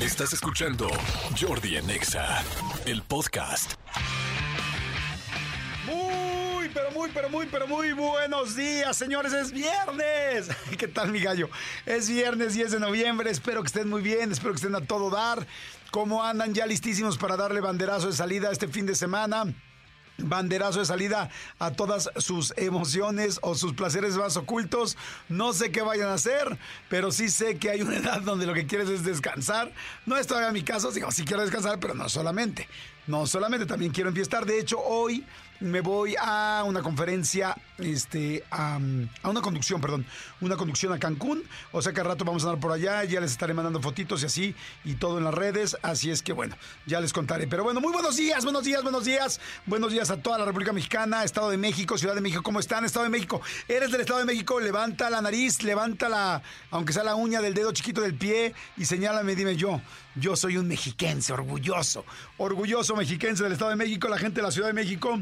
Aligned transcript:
Estás 0.00 0.32
escuchando 0.32 0.88
Jordi 1.38 1.76
en 1.76 1.90
Exa, 1.90 2.42
el 2.86 3.02
podcast. 3.02 3.74
Muy, 5.84 6.70
pero 6.72 6.90
muy, 6.92 7.10
pero 7.12 7.28
muy, 7.28 7.46
pero 7.46 7.66
muy 7.66 7.92
buenos 7.92 8.56
días, 8.56 8.96
señores. 8.96 9.34
Es 9.34 9.52
viernes. 9.52 10.48
¿Qué 10.78 10.88
tal, 10.88 11.12
mi 11.12 11.20
gallo? 11.20 11.50
Es 11.84 12.08
viernes 12.08 12.54
10 12.54 12.72
de 12.72 12.80
noviembre. 12.80 13.30
Espero 13.30 13.60
que 13.60 13.66
estén 13.66 13.90
muy 13.90 14.00
bien. 14.00 14.32
Espero 14.32 14.52
que 14.52 14.56
estén 14.56 14.74
a 14.74 14.80
todo 14.80 15.10
dar. 15.10 15.46
¿Cómo 15.90 16.24
andan 16.24 16.54
ya 16.54 16.64
listísimos 16.64 17.18
para 17.18 17.36
darle 17.36 17.60
banderazo 17.60 18.06
de 18.06 18.14
salida 18.14 18.50
este 18.50 18.68
fin 18.68 18.86
de 18.86 18.94
semana? 18.94 19.54
Banderazo 20.22 20.80
de 20.80 20.86
salida 20.86 21.30
a 21.58 21.72
todas 21.72 22.10
sus 22.16 22.52
emociones 22.56 23.38
o 23.42 23.54
sus 23.54 23.74
placeres 23.74 24.16
más 24.16 24.36
ocultos. 24.36 24.96
No 25.28 25.52
sé 25.52 25.70
qué 25.70 25.82
vayan 25.82 26.08
a 26.08 26.14
hacer, 26.14 26.58
pero 26.88 27.10
sí 27.12 27.28
sé 27.28 27.58
que 27.58 27.70
hay 27.70 27.82
una 27.82 27.96
edad 27.96 28.20
donde 28.22 28.46
lo 28.46 28.54
que 28.54 28.66
quieres 28.66 28.88
es 28.88 29.04
descansar. 29.04 29.72
No 30.06 30.16
es 30.16 30.26
todavía 30.26 30.52
mi 30.52 30.62
caso, 30.62 30.90
digo, 30.90 31.10
sí 31.10 31.24
quiero 31.24 31.42
descansar, 31.42 31.78
pero 31.80 31.94
no 31.94 32.08
solamente. 32.08 32.68
No 33.06 33.26
solamente, 33.26 33.66
también 33.66 33.92
quiero 33.92 34.10
enfiestar. 34.10 34.46
De 34.46 34.58
hecho, 34.58 34.78
hoy 34.78 35.24
me 35.60 35.80
voy 35.80 36.14
a 36.20 36.62
una 36.66 36.82
conferencia, 36.82 37.56
este, 37.82 38.44
a, 38.50 38.78
una 39.24 39.40
conducción, 39.40 39.80
perdón, 39.80 40.06
una 40.40 40.56
conducción 40.56 40.92
a 40.92 40.98
Cancún. 40.98 41.42
O 41.72 41.82
sea 41.82 41.92
que 41.92 42.00
al 42.00 42.06
rato 42.06 42.24
vamos 42.24 42.44
a 42.44 42.48
andar 42.48 42.60
por 42.60 42.72
allá, 42.72 43.04
ya 43.04 43.20
les 43.20 43.32
estaré 43.32 43.54
mandando 43.54 43.80
fotitos 43.80 44.22
y 44.22 44.26
así, 44.26 44.54
y 44.84 44.94
todo 44.94 45.18
en 45.18 45.24
las 45.24 45.34
redes. 45.34 45.76
Así 45.82 46.10
es 46.10 46.22
que 46.22 46.32
bueno, 46.32 46.56
ya 46.86 47.00
les 47.00 47.12
contaré. 47.12 47.46
Pero 47.46 47.64
bueno, 47.64 47.80
muy 47.80 47.92
buenos 47.92 48.16
días, 48.16 48.44
buenos 48.44 48.64
días, 48.64 48.82
buenos 48.82 49.04
días. 49.04 49.40
Buenos 49.66 49.92
días 49.92 50.10
a 50.10 50.16
toda 50.16 50.38
la 50.38 50.44
República 50.44 50.72
Mexicana, 50.72 51.24
Estado 51.24 51.50
de 51.50 51.56
México, 51.56 51.98
Ciudad 51.98 52.14
de 52.14 52.20
México. 52.20 52.42
¿Cómo 52.42 52.60
están, 52.60 52.84
Estado 52.84 53.04
de 53.04 53.10
México? 53.10 53.40
¿Eres 53.68 53.90
del 53.90 54.02
Estado 54.02 54.20
de 54.20 54.26
México? 54.26 54.60
Levanta 54.60 55.10
la 55.10 55.20
nariz, 55.20 55.62
levanta 55.62 56.08
la, 56.08 56.42
aunque 56.70 56.92
sea 56.92 57.04
la 57.04 57.14
uña 57.14 57.40
del 57.40 57.54
dedo 57.54 57.72
chiquito 57.72 58.00
del 58.00 58.14
pie 58.14 58.54
y 58.76 58.84
señálame, 58.84 59.34
dime 59.34 59.56
yo. 59.56 59.80
Yo 60.16 60.36
soy 60.36 60.56
un 60.56 60.66
mexiquense, 60.66 61.32
orgulloso, 61.32 62.04
orgulloso 62.36 62.96
mexiquense 62.96 63.44
del 63.44 63.52
Estado 63.52 63.70
de 63.70 63.76
México, 63.76 64.08
la 64.08 64.18
gente 64.18 64.40
de 64.40 64.46
la 64.46 64.50
Ciudad 64.50 64.68
de 64.68 64.74
México 64.74 65.20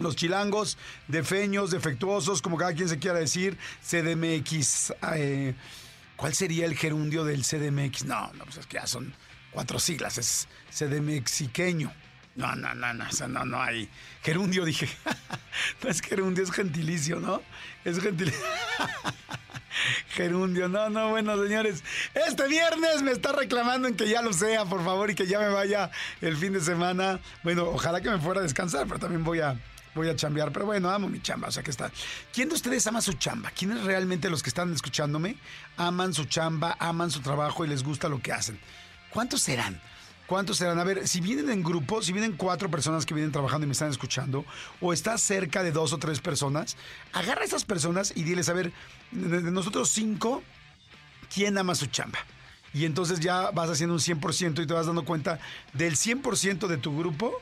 los 0.00 0.16
chilangos, 0.16 0.78
defeños, 1.08 1.70
defectuosos, 1.70 2.42
como 2.42 2.56
cada 2.56 2.74
quien 2.74 2.88
se 2.88 2.98
quiera 2.98 3.18
decir, 3.18 3.56
CDMX. 3.82 4.94
Eh, 5.14 5.54
¿Cuál 6.16 6.34
sería 6.34 6.66
el 6.66 6.76
gerundio 6.76 7.24
del 7.24 7.42
CDMX? 7.42 8.04
No, 8.04 8.32
no, 8.34 8.44
pues 8.44 8.58
es 8.58 8.66
que 8.66 8.74
ya 8.78 8.86
son 8.86 9.14
cuatro 9.52 9.78
siglas, 9.78 10.18
es 10.18 10.48
CDMXiqueño. 10.70 11.92
No, 12.36 12.54
no, 12.54 12.74
no, 12.74 12.94
no, 12.94 13.06
no, 13.28 13.44
no 13.44 13.62
hay. 13.62 13.88
Gerundio, 14.22 14.64
dije. 14.64 14.88
no 15.82 15.90
es 15.90 16.00
gerundio, 16.00 16.44
es 16.44 16.52
gentilicio, 16.52 17.20
¿no? 17.20 17.42
Es 17.84 18.00
gentilicio. 18.00 18.40
gerundio, 20.10 20.68
no, 20.68 20.88
no, 20.90 21.10
bueno, 21.10 21.42
señores. 21.42 21.82
Este 22.14 22.48
viernes 22.48 23.02
me 23.02 23.10
está 23.10 23.32
reclamando 23.32 23.88
en 23.88 23.96
que 23.96 24.08
ya 24.08 24.22
lo 24.22 24.32
sea, 24.32 24.64
por 24.64 24.84
favor, 24.84 25.10
y 25.10 25.14
que 25.14 25.26
ya 25.26 25.40
me 25.40 25.48
vaya 25.48 25.90
el 26.20 26.36
fin 26.36 26.52
de 26.52 26.60
semana. 26.60 27.20
Bueno, 27.42 27.64
ojalá 27.64 28.00
que 28.00 28.10
me 28.10 28.18
fuera 28.18 28.40
a 28.40 28.42
descansar, 28.42 28.86
pero 28.86 29.00
también 29.00 29.24
voy 29.24 29.40
a, 29.40 29.58
voy 30.00 30.08
a 30.08 30.16
chambear, 30.16 30.50
pero 30.50 30.66
bueno, 30.66 30.90
amo 30.90 31.08
mi 31.08 31.20
chamba, 31.20 31.48
o 31.48 31.52
sea 31.52 31.62
que 31.62 31.70
está. 31.70 31.92
¿Quién 32.32 32.48
de 32.48 32.54
ustedes 32.54 32.86
ama 32.86 33.02
su 33.02 33.12
chamba? 33.14 33.50
¿Quiénes 33.50 33.84
realmente 33.84 34.30
los 34.30 34.42
que 34.42 34.48
están 34.48 34.72
escuchándome 34.72 35.36
aman 35.76 36.14
su 36.14 36.24
chamba, 36.24 36.76
aman 36.78 37.10
su 37.10 37.20
trabajo 37.20 37.64
y 37.64 37.68
les 37.68 37.84
gusta 37.84 38.08
lo 38.08 38.20
que 38.22 38.32
hacen? 38.32 38.58
¿Cuántos 39.10 39.42
serán? 39.42 39.80
¿Cuántos 40.26 40.56
serán? 40.56 40.78
A 40.78 40.84
ver, 40.84 41.06
si 41.06 41.20
vienen 41.20 41.50
en 41.50 41.62
grupo, 41.62 42.02
si 42.02 42.12
vienen 42.12 42.36
cuatro 42.36 42.70
personas 42.70 43.04
que 43.04 43.14
vienen 43.14 43.32
trabajando 43.32 43.64
y 43.64 43.66
me 43.66 43.72
están 43.72 43.90
escuchando, 43.90 44.46
o 44.80 44.92
estás 44.92 45.20
cerca 45.20 45.62
de 45.62 45.72
dos 45.72 45.92
o 45.92 45.98
tres 45.98 46.20
personas, 46.20 46.76
agarra 47.12 47.42
a 47.42 47.44
esas 47.44 47.64
personas 47.64 48.12
y 48.14 48.22
diles, 48.22 48.48
a 48.48 48.54
ver, 48.54 48.72
de 49.10 49.50
nosotros 49.50 49.90
cinco, 49.90 50.42
¿quién 51.34 51.58
ama 51.58 51.74
su 51.74 51.86
chamba? 51.86 52.20
Y 52.72 52.84
entonces 52.84 53.20
ya 53.20 53.50
vas 53.50 53.68
haciendo 53.68 53.94
un 53.94 54.00
100% 54.00 54.62
y 54.62 54.66
te 54.66 54.72
vas 54.72 54.86
dando 54.86 55.04
cuenta 55.04 55.40
del 55.72 55.96
100% 55.96 56.68
de 56.68 56.76
tu 56.76 56.96
grupo, 56.96 57.34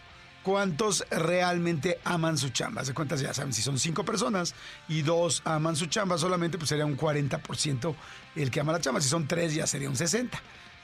cuántos 0.48 1.04
realmente 1.10 2.00
aman 2.04 2.38
su 2.38 2.48
chamba. 2.48 2.82
Se 2.82 2.94
cuentas, 2.94 3.20
ya 3.20 3.34
saben, 3.34 3.52
si 3.52 3.60
son 3.60 3.78
cinco 3.78 4.02
personas 4.02 4.54
y 4.88 5.02
dos 5.02 5.42
aman 5.44 5.76
su 5.76 5.84
chamba 5.88 6.16
solamente, 6.16 6.56
pues 6.56 6.70
sería 6.70 6.86
un 6.86 6.96
40% 6.96 7.94
el 8.34 8.50
que 8.50 8.60
ama 8.60 8.72
la 8.72 8.80
chamba. 8.80 9.02
Si 9.02 9.10
son 9.10 9.28
tres, 9.28 9.54
ya 9.54 9.66
sería 9.66 9.90
un 9.90 9.94
60%. 9.94 10.30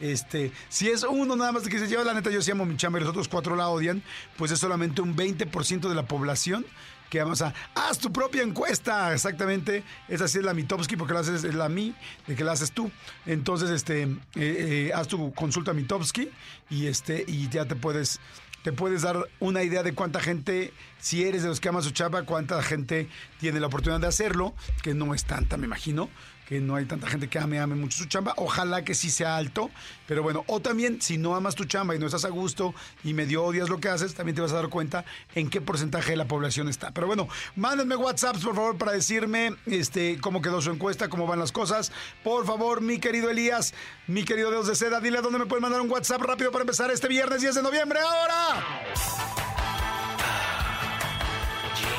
Este, 0.00 0.52
si 0.68 0.90
es 0.90 1.02
uno 1.04 1.34
nada 1.34 1.52
más 1.52 1.66
que 1.66 1.78
se 1.78 1.86
lleva, 1.86 2.04
la 2.04 2.12
neta, 2.12 2.28
yo 2.28 2.42
sí 2.42 2.50
amo 2.50 2.66
mi 2.66 2.76
chamba 2.76 2.98
y 2.98 3.00
los 3.00 3.08
otros 3.08 3.26
cuatro 3.26 3.56
la 3.56 3.70
odian, 3.70 4.02
pues 4.36 4.50
es 4.50 4.58
solamente 4.58 5.00
un 5.00 5.16
20% 5.16 5.88
de 5.88 5.94
la 5.94 6.06
población 6.06 6.66
que 7.08 7.20
vamos 7.20 7.40
a. 7.40 7.54
Haz 7.74 7.98
tu 7.98 8.12
propia 8.12 8.42
encuesta, 8.42 9.14
exactamente. 9.14 9.82
Esa 10.08 10.28
sí 10.28 10.40
es 10.40 10.44
la 10.44 10.52
Mitowski, 10.52 10.96
porque 10.96 11.14
la 11.14 11.20
haces, 11.20 11.44
es 11.44 11.54
la 11.54 11.70
mi, 11.70 11.94
de 12.26 12.36
que 12.36 12.44
la 12.44 12.52
haces 12.52 12.72
tú. 12.72 12.90
Entonces, 13.24 13.70
este, 13.70 14.02
eh, 14.02 14.18
eh, 14.34 14.92
haz 14.94 15.08
tu 15.08 15.32
consulta 15.32 15.72
Mitowski 15.72 16.28
y 16.68 16.86
este, 16.86 17.24
y 17.26 17.48
ya 17.48 17.64
te 17.64 17.76
puedes 17.76 18.20
te 18.64 18.72
puedes 18.72 19.02
dar 19.02 19.28
una 19.40 19.62
idea 19.62 19.82
de 19.82 19.92
cuánta 19.92 20.20
gente, 20.20 20.72
si 20.98 21.22
eres 21.22 21.42
de 21.42 21.50
los 21.50 21.60
que 21.60 21.68
ama 21.68 21.82
su 21.82 21.90
chamba, 21.90 22.22
cuánta 22.22 22.62
gente 22.62 23.08
tiene 23.38 23.60
la 23.60 23.66
oportunidad 23.66 24.00
de 24.00 24.06
hacerlo, 24.06 24.54
que 24.82 24.94
no 24.94 25.14
es 25.14 25.26
tanta, 25.26 25.58
me 25.58 25.66
imagino 25.66 26.08
que 26.48 26.60
no 26.60 26.76
hay 26.76 26.84
tanta 26.84 27.08
gente 27.08 27.28
que 27.28 27.38
ame, 27.38 27.58
ame 27.58 27.74
mucho 27.74 27.98
su 27.98 28.06
chamba. 28.06 28.34
Ojalá 28.36 28.84
que 28.84 28.94
sí 28.94 29.10
sea 29.10 29.36
alto, 29.36 29.70
pero 30.06 30.22
bueno, 30.22 30.44
o 30.46 30.60
también 30.60 31.00
si 31.00 31.18
no 31.18 31.34
amas 31.34 31.54
tu 31.54 31.64
chamba 31.64 31.94
y 31.94 31.98
no 31.98 32.06
estás 32.06 32.24
a 32.24 32.28
gusto 32.28 32.74
y 33.02 33.14
medio 33.14 33.44
odias 33.44 33.68
lo 33.68 33.78
que 33.78 33.88
haces, 33.88 34.14
también 34.14 34.36
te 34.36 34.42
vas 34.42 34.52
a 34.52 34.56
dar 34.56 34.68
cuenta 34.68 35.04
en 35.34 35.50
qué 35.50 35.60
porcentaje 35.60 36.10
de 36.10 36.16
la 36.16 36.26
población 36.26 36.68
está. 36.68 36.90
Pero 36.92 37.06
bueno, 37.06 37.28
mándenme 37.56 37.96
WhatsApps 37.96 38.44
por 38.44 38.54
favor 38.54 38.78
para 38.78 38.92
decirme 38.92 39.54
este, 39.66 40.18
cómo 40.20 40.42
quedó 40.42 40.60
su 40.60 40.70
encuesta, 40.70 41.08
cómo 41.08 41.26
van 41.26 41.38
las 41.38 41.52
cosas. 41.52 41.92
Por 42.22 42.46
favor, 42.46 42.80
mi 42.80 42.98
querido 42.98 43.30
Elías, 43.30 43.74
mi 44.06 44.24
querido 44.24 44.50
Dedos 44.50 44.66
de 44.66 44.74
Seda, 44.74 45.00
dile 45.00 45.18
a 45.18 45.22
dónde 45.22 45.38
me 45.38 45.46
pueden 45.46 45.62
mandar 45.62 45.80
un 45.80 45.90
WhatsApp 45.90 46.20
rápido 46.22 46.50
para 46.50 46.62
empezar 46.62 46.90
este 46.90 47.08
viernes 47.08 47.40
10 47.40 47.56
de 47.56 47.62
noviembre. 47.62 48.00
¡Ahora! 48.00 49.53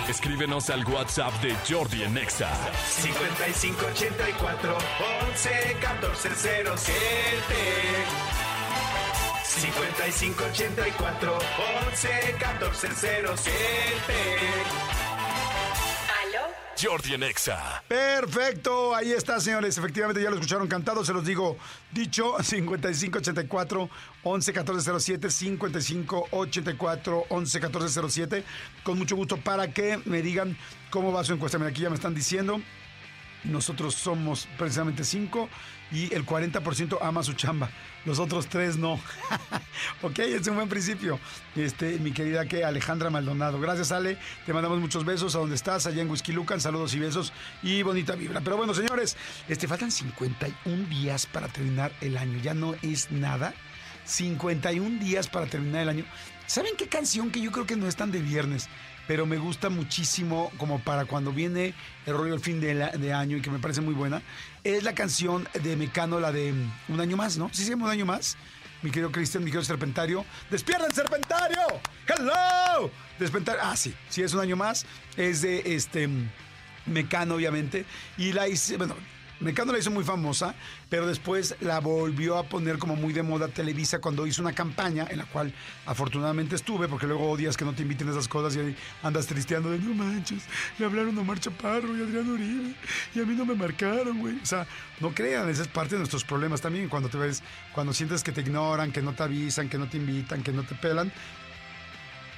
Escríbenos 0.09 0.69
al 0.69 0.85
WhatsApp 0.85 1.33
de 1.41 1.55
Jordi 1.67 2.03
en 2.03 2.13
Nexa. 2.13 2.49
5584 2.87 4.77
11 5.31 5.77
14 5.81 6.29
07. 6.35 6.95
5584 9.43 11.37
11 11.87 12.35
14 12.39 12.87
07. 13.35 15.04
Jordi 16.81 17.13
en 17.13 17.23
Exa. 17.23 17.83
Perfecto, 17.87 18.93
ahí 18.93 19.11
está, 19.11 19.39
señores. 19.39 19.77
Efectivamente, 19.77 20.21
ya 20.21 20.29
lo 20.29 20.35
escucharon 20.35 20.67
cantado, 20.67 21.05
se 21.05 21.13
los 21.13 21.25
digo 21.25 21.57
dicho. 21.91 22.35
5584 22.41 23.89
11 24.23 24.53
14 24.53 24.99
07, 24.99 25.29
5584 25.29 27.25
11 27.29 27.59
14 27.59 28.09
07. 28.09 28.43
Con 28.83 28.97
mucho 28.97 29.15
gusto 29.15 29.37
para 29.37 29.71
que 29.71 29.99
me 30.05 30.21
digan 30.21 30.57
cómo 30.89 31.13
va 31.13 31.23
su 31.23 31.33
encuesta. 31.33 31.57
Mira, 31.57 31.69
aquí 31.69 31.81
ya 31.81 31.89
me 31.89 31.95
están 31.95 32.13
diciendo. 32.13 32.61
Nosotros 33.45 33.95
somos 33.95 34.47
precisamente 34.57 35.03
cinco 35.03 35.49
y 35.91 36.13
el 36.13 36.25
40% 36.25 36.97
ama 37.01 37.23
su 37.23 37.33
chamba. 37.33 37.69
Los 38.05 38.19
otros 38.19 38.47
tres 38.47 38.77
no. 38.77 38.93
ok, 40.01 40.19
es 40.19 40.47
un 40.47 40.55
buen 40.55 40.69
principio. 40.69 41.19
Este, 41.55 41.97
mi 41.99 42.11
querida 42.11 42.45
que 42.45 42.63
Alejandra 42.63 43.09
Maldonado. 43.09 43.59
Gracias, 43.59 43.91
Ale. 43.91 44.17
Te 44.45 44.53
mandamos 44.53 44.79
muchos 44.79 45.05
besos 45.05 45.35
a 45.35 45.39
donde 45.39 45.55
estás, 45.55 45.85
allá 45.85 46.01
en 46.01 46.09
Whisky 46.09 46.31
Lucan. 46.31 46.59
Saludos 46.59 46.93
y 46.93 46.99
besos 46.99 47.33
y 47.63 47.81
bonita 47.83 48.15
vibra. 48.15 48.41
Pero 48.41 48.57
bueno, 48.57 48.73
señores, 48.73 49.15
este, 49.47 49.67
faltan 49.67 49.91
51 49.91 50.87
días 50.89 51.25
para 51.25 51.47
terminar 51.47 51.91
el 52.01 52.17
año. 52.17 52.39
Ya 52.41 52.53
no 52.53 52.75
es 52.81 53.11
nada. 53.11 53.53
51 54.05 54.99
días 54.99 55.27
para 55.27 55.47
terminar 55.47 55.81
el 55.81 55.89
año. 55.89 56.05
¿Saben 56.47 56.73
qué 56.77 56.87
canción 56.87 57.31
que 57.31 57.41
yo 57.41 57.51
creo 57.51 57.65
que 57.65 57.75
no 57.75 57.87
es 57.87 57.95
tan 57.95 58.11
de 58.11 58.19
viernes? 58.19 58.69
Pero 59.07 59.25
me 59.25 59.37
gusta 59.37 59.69
muchísimo 59.69 60.51
como 60.57 60.79
para 60.79 61.05
cuando 61.05 61.31
viene 61.31 61.73
el 62.05 62.15
rollo 62.15 62.33
el 62.33 62.39
fin 62.39 62.59
de, 62.59 63.13
año 63.13 63.37
y 63.37 63.41
que 63.41 63.49
me 63.49 63.59
parece 63.59 63.81
muy 63.81 63.93
buena. 63.93 64.21
Es 64.63 64.83
la 64.83 64.93
canción 64.93 65.47
de 65.63 65.75
Mecano, 65.75 66.19
la 66.19 66.31
de 66.31 66.53
Un 66.87 66.99
año 66.99 67.17
más, 67.17 67.37
¿no? 67.37 67.49
Sí, 67.53 67.63
se 67.63 67.71
llama 67.71 67.85
Un 67.85 67.91
año 67.91 68.05
más. 68.05 68.37
Mi 68.81 68.91
querido 68.91 69.11
Cristian, 69.11 69.43
mi 69.43 69.49
querido 69.49 69.63
Serpentario. 69.63 70.25
¡Despierta 70.49 70.85
el 70.85 70.93
Serpentario! 70.93 71.59
¡Hello! 72.07 72.91
Despierta. 73.17 73.55
Ah, 73.61 73.75
sí, 73.75 73.93
sí, 74.09 74.21
es 74.21 74.33
un 74.33 74.41
año 74.41 74.55
más. 74.55 74.85
Es 75.17 75.41
de 75.41 75.75
este 75.75 76.09
Mecano, 76.85 77.35
obviamente. 77.35 77.85
Y 78.17 78.33
la 78.33 78.47
hice, 78.47 78.77
bueno, 78.77 78.95
Mecano 79.39 79.73
la 79.73 79.79
hizo 79.79 79.91
muy 79.91 80.03
famosa, 80.03 80.55
pero 80.89 81.05
después 81.05 81.55
la 81.59 81.79
volvió 81.79 82.37
a 82.37 82.43
poner 82.43 82.77
como 82.77 82.95
muy 82.95 83.11
de 83.11 83.21
moda 83.21 83.49
Televisa 83.49 83.99
cuando 83.99 84.25
hizo 84.25 84.41
una 84.41 84.53
campaña 84.53 85.07
en 85.09 85.17
la 85.17 85.25
cual 85.25 85.53
afortunadamente 85.85 86.55
estuve, 86.55 86.87
porque 86.87 87.05
luego 87.05 87.29
odias 87.29 87.57
que 87.57 87.65
no 87.65 87.73
te 87.73 87.81
inviten 87.81 88.07
a 88.07 88.11
esas 88.11 88.27
cosas 88.29 88.55
y 88.55 88.75
andas 89.03 89.27
tristeando 89.27 89.69
de 89.71 89.79
no 89.79 89.93
manches, 89.93 90.43
le 90.79 90.85
hablaron 90.85 91.17
a 91.17 91.21
Omar 91.21 91.39
Chaparro 91.39 91.97
y 91.97 92.01
Adrián 92.01 92.29
Uribe 92.29 92.75
y 93.13 93.19
a 93.19 93.25
mí 93.25 93.35
no 93.35 93.45
me 93.45 93.55
marcaron, 93.55 94.19
güey. 94.19 94.39
O 94.41 94.45
sea, 94.45 94.65
no 95.01 95.13
crean, 95.13 95.49
esa 95.49 95.63
es 95.63 95.67
parte 95.67 95.95
de 95.95 95.99
nuestros 95.99 96.23
problemas 96.23 96.61
también 96.61 96.87
cuando 96.87 97.09
te 97.09 97.17
ves, 97.17 97.43
cuando 97.73 97.93
sientes 97.93 98.23
que 98.23 98.31
te 98.31 98.41
ignoran, 98.41 98.91
que 98.91 99.01
no 99.01 99.13
te 99.13 99.23
avisan, 99.23 99.67
que 99.67 99.77
no 99.77 99.89
te 99.89 99.97
invitan, 99.97 100.43
que 100.43 100.53
no 100.53 100.63
te 100.63 100.75
pelan 100.75 101.11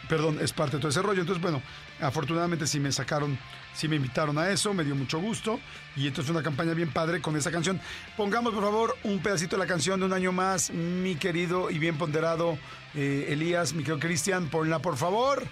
perdón, 0.08 0.40
es 0.42 0.54
parte 0.54 0.78
de 0.78 0.82
todo 0.82 0.90
ese 0.90 1.02
rollo. 1.02 1.22
Entonces, 1.22 1.42
bueno, 1.42 1.62
afortunadamente 2.02 2.66
sí 2.66 2.80
me 2.80 2.92
sacaron, 2.92 3.38
sí 3.78 3.88
me 3.88 3.96
invitaron 3.96 4.38
a 4.40 4.50
eso, 4.50 4.74
me 4.74 4.84
dio 4.84 4.96
mucho 4.96 5.20
gusto. 5.20 5.60
Y 5.96 6.08
entonces 6.08 6.32
una 6.32 6.42
campaña 6.42 6.74
bien 6.74 6.92
padre 6.92 7.22
con 7.22 7.36
esa 7.36 7.52
canción. 7.52 7.80
Pongamos, 8.18 8.54
por 8.54 8.64
favor, 8.64 8.98
un 9.04 9.20
pedacito 9.20 9.56
de 9.56 9.60
la 9.60 9.68
canción 9.68 10.00
de 10.00 10.08
un 10.08 10.14
año 10.14 10.32
más, 10.32 10.72
mi 10.72 11.16
querido 11.16 11.70
y 11.70 11.78
bien 11.78 11.98
ponderado 11.98 12.58
eh, 12.96 13.28
Elías, 13.30 13.74
mi 13.74 13.84
querido 13.84 14.00
Cristian, 14.00 14.50
ponla, 14.50 14.80
por 14.80 14.98
favor. 14.98 15.44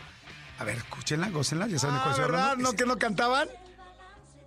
A 0.58 0.64
ver, 0.64 0.78
escúchenla, 0.78 1.30
gócenla, 1.30 1.68
ya 1.68 1.78
saben 1.78 1.98
Ah, 1.98 2.02
cuál 2.04 2.24
hablando. 2.24 2.72
¿No 2.72 2.76
que 2.76 2.86
no 2.86 2.98
cantaban? 2.98 3.48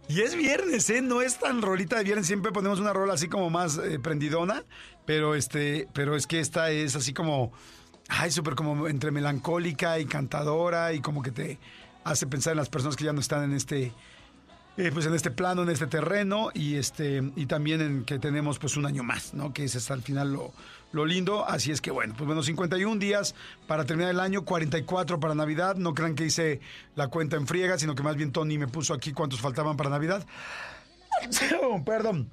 Y 0.08 0.22
es 0.22 0.34
viernes, 0.34 0.88
¿eh? 0.88 1.02
No 1.02 1.20
es 1.20 1.38
tan 1.38 1.60
rolita 1.60 1.98
de 1.98 2.04
viernes. 2.04 2.26
Siempre 2.26 2.50
ponemos 2.50 2.80
una 2.80 2.94
rola 2.94 3.12
así 3.12 3.28
como 3.28 3.50
más 3.50 3.76
eh, 3.76 3.98
prendidona. 3.98 4.64
Pero 5.04 5.34
este, 5.34 5.86
pero 5.92 6.16
es 6.16 6.26
que 6.26 6.40
esta 6.40 6.70
es 6.70 6.96
así 6.96 7.12
como. 7.12 7.52
Ay, 8.08 8.30
súper 8.30 8.54
como 8.54 8.88
entre 8.88 9.10
melancólica 9.10 9.98
y 9.98 10.06
cantadora. 10.06 10.94
Y 10.94 11.00
como 11.00 11.22
que 11.22 11.30
te 11.30 11.58
hace 12.10 12.26
pensar 12.26 12.52
en 12.52 12.58
las 12.58 12.69
personas 12.69 12.96
que 12.96 13.05
ya 13.05 13.12
no 13.12 13.20
están 13.20 13.44
en 13.44 13.52
este. 13.55 13.93
eh, 14.76 14.90
pues 14.93 15.06
en 15.06 15.14
este 15.14 15.31
plano, 15.31 15.62
en 15.62 15.70
este 15.70 15.87
terreno. 15.87 16.50
Y 16.55 16.76
este. 16.76 17.22
Y 17.37 17.46
también 17.46 17.81
en 17.81 18.05
que 18.05 18.19
tenemos 18.19 18.58
pues 18.58 18.76
un 18.76 18.87
año 18.87 19.02
más, 19.02 19.34
¿no? 19.34 19.52
Que 19.52 19.64
es 19.64 19.76
hasta 19.76 19.94
el 19.94 20.02
final 20.02 20.32
lo, 20.32 20.52
lo 20.93 21.05
lindo. 21.05 21.44
Así 21.46 21.70
es 21.70 21.81
que 21.81 21.90
bueno, 21.90 22.14
pues 22.16 22.26
bueno, 22.26 22.43
51 22.43 22.99
días 23.00 23.34
para 23.66 23.84
terminar 23.84 24.12
el 24.12 24.20
año, 24.20 24.44
44 24.44 25.20
para 25.20 25.34
Navidad. 25.34 25.76
No 25.76 25.94
crean 25.94 26.14
que 26.14 26.25
hice 26.26 26.60
la 26.96 27.08
cuenta 27.08 27.37
en 27.37 27.46
friega, 27.46 27.78
sino 27.78 27.94
que 27.94 28.02
más 28.02 28.16
bien 28.16 28.32
Tony 28.32 28.56
me 28.58 28.69
puso 28.69 28.94
aquí 28.94 29.12
cuántos 29.12 29.40
faltaban 29.40 29.76
para 29.76 29.90
Navidad. 29.90 30.26
Perdón. 31.84 32.31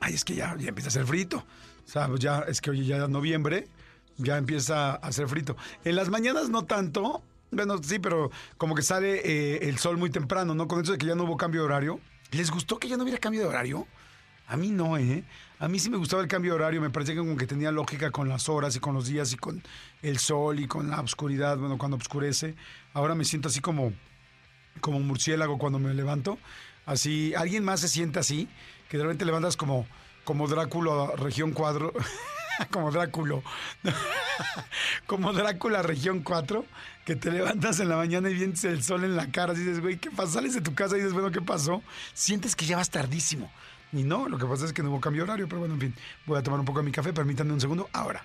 Ay, 0.00 0.14
es 0.14 0.24
que 0.24 0.34
ya, 0.34 0.56
ya 0.58 0.68
empieza 0.68 0.88
a 0.88 0.92
ser 0.92 1.06
frito. 1.06 1.38
O 1.38 1.88
sea, 1.88 2.08
pues 2.08 2.20
ya 2.20 2.40
es 2.40 2.60
que 2.60 2.70
hoy 2.70 2.86
ya 2.86 2.96
es 2.96 3.08
noviembre, 3.08 3.68
ya 4.16 4.36
empieza 4.36 4.94
a 4.94 5.12
ser 5.12 5.28
frito. 5.28 5.56
En 5.84 5.96
las 5.96 6.08
mañanas 6.08 6.48
no 6.48 6.64
tanto. 6.64 7.22
Bueno, 7.52 7.76
sí, 7.82 7.98
pero 7.98 8.30
como 8.56 8.74
que 8.74 8.80
sale 8.80 9.20
eh, 9.24 9.68
el 9.68 9.78
sol 9.78 9.98
muy 9.98 10.08
temprano, 10.08 10.54
¿no? 10.54 10.66
Con 10.66 10.82
eso 10.82 10.92
de 10.92 10.98
que 10.98 11.06
ya 11.06 11.14
no 11.14 11.24
hubo 11.24 11.36
cambio 11.36 11.60
de 11.60 11.66
horario. 11.66 12.00
¿Les 12.30 12.50
gustó 12.50 12.78
que 12.78 12.88
ya 12.88 12.96
no 12.96 13.02
hubiera 13.02 13.18
cambio 13.18 13.42
de 13.42 13.46
horario? 13.46 13.86
A 14.46 14.56
mí 14.56 14.70
no, 14.70 14.96
¿eh? 14.96 15.22
A 15.58 15.68
mí 15.68 15.78
sí 15.78 15.90
me 15.90 15.98
gustaba 15.98 16.22
el 16.22 16.28
cambio 16.28 16.52
de 16.52 16.56
horario, 16.56 16.80
me 16.80 16.88
parecía 16.88 17.14
que 17.14 17.20
como 17.20 17.36
que 17.36 17.46
tenía 17.46 17.70
lógica 17.70 18.10
con 18.10 18.28
las 18.28 18.48
horas 18.48 18.74
y 18.74 18.80
con 18.80 18.94
los 18.94 19.06
días 19.06 19.32
y 19.34 19.36
con 19.36 19.62
el 20.00 20.18
sol 20.18 20.60
y 20.60 20.66
con 20.66 20.88
la 20.88 21.00
oscuridad, 21.00 21.58
bueno, 21.58 21.76
cuando 21.76 21.98
oscurece. 21.98 22.54
Ahora 22.94 23.14
me 23.14 23.24
siento 23.24 23.48
así 23.48 23.60
como, 23.60 23.92
como 24.80 24.98
murciélago 25.00 25.58
cuando 25.58 25.78
me 25.78 25.92
levanto. 25.92 26.38
Así, 26.86 27.34
¿alguien 27.34 27.64
más 27.64 27.80
se 27.80 27.88
siente 27.88 28.18
así? 28.18 28.48
Que 28.88 28.96
de 28.96 29.04
repente 29.04 29.26
levantas 29.26 29.58
como, 29.58 29.86
como 30.24 30.48
Drácula 30.48 31.12
región 31.16 31.52
4, 31.52 31.92
como 32.70 32.90
Dráculo, 32.90 33.42
como 35.06 35.32
Drácula 35.34 35.82
región 35.82 36.22
4, 36.22 36.64
que 37.04 37.16
te 37.16 37.30
levantas 37.30 37.80
en 37.80 37.88
la 37.88 37.96
mañana 37.96 38.30
y 38.30 38.34
vienes 38.34 38.62
el 38.64 38.82
sol 38.82 39.04
en 39.04 39.16
la 39.16 39.30
cara, 39.30 39.54
y 39.54 39.58
dices, 39.58 39.80
güey, 39.80 39.98
¿qué 39.98 40.10
pasa? 40.10 40.34
Sales 40.34 40.54
de 40.54 40.60
tu 40.60 40.74
casa 40.74 40.96
y 40.96 40.98
dices, 40.98 41.12
bueno, 41.12 41.30
¿qué 41.30 41.40
pasó? 41.40 41.82
Sientes 42.14 42.54
que 42.54 42.66
ya 42.66 42.76
vas 42.76 42.90
tardísimo. 42.90 43.50
Y 43.92 44.04
no, 44.04 44.28
lo 44.28 44.38
que 44.38 44.46
pasa 44.46 44.64
es 44.64 44.72
que 44.72 44.82
no 44.82 44.90
hubo 44.90 45.00
cambio 45.00 45.24
horario, 45.24 45.46
pero 45.48 45.60
bueno, 45.60 45.74
en 45.74 45.80
fin, 45.80 45.94
voy 46.26 46.38
a 46.38 46.42
tomar 46.42 46.60
un 46.60 46.66
poco 46.66 46.78
de 46.78 46.84
mi 46.84 46.92
café, 46.92 47.12
permítanme 47.12 47.52
un 47.52 47.60
segundo, 47.60 47.88
ahora. 47.92 48.24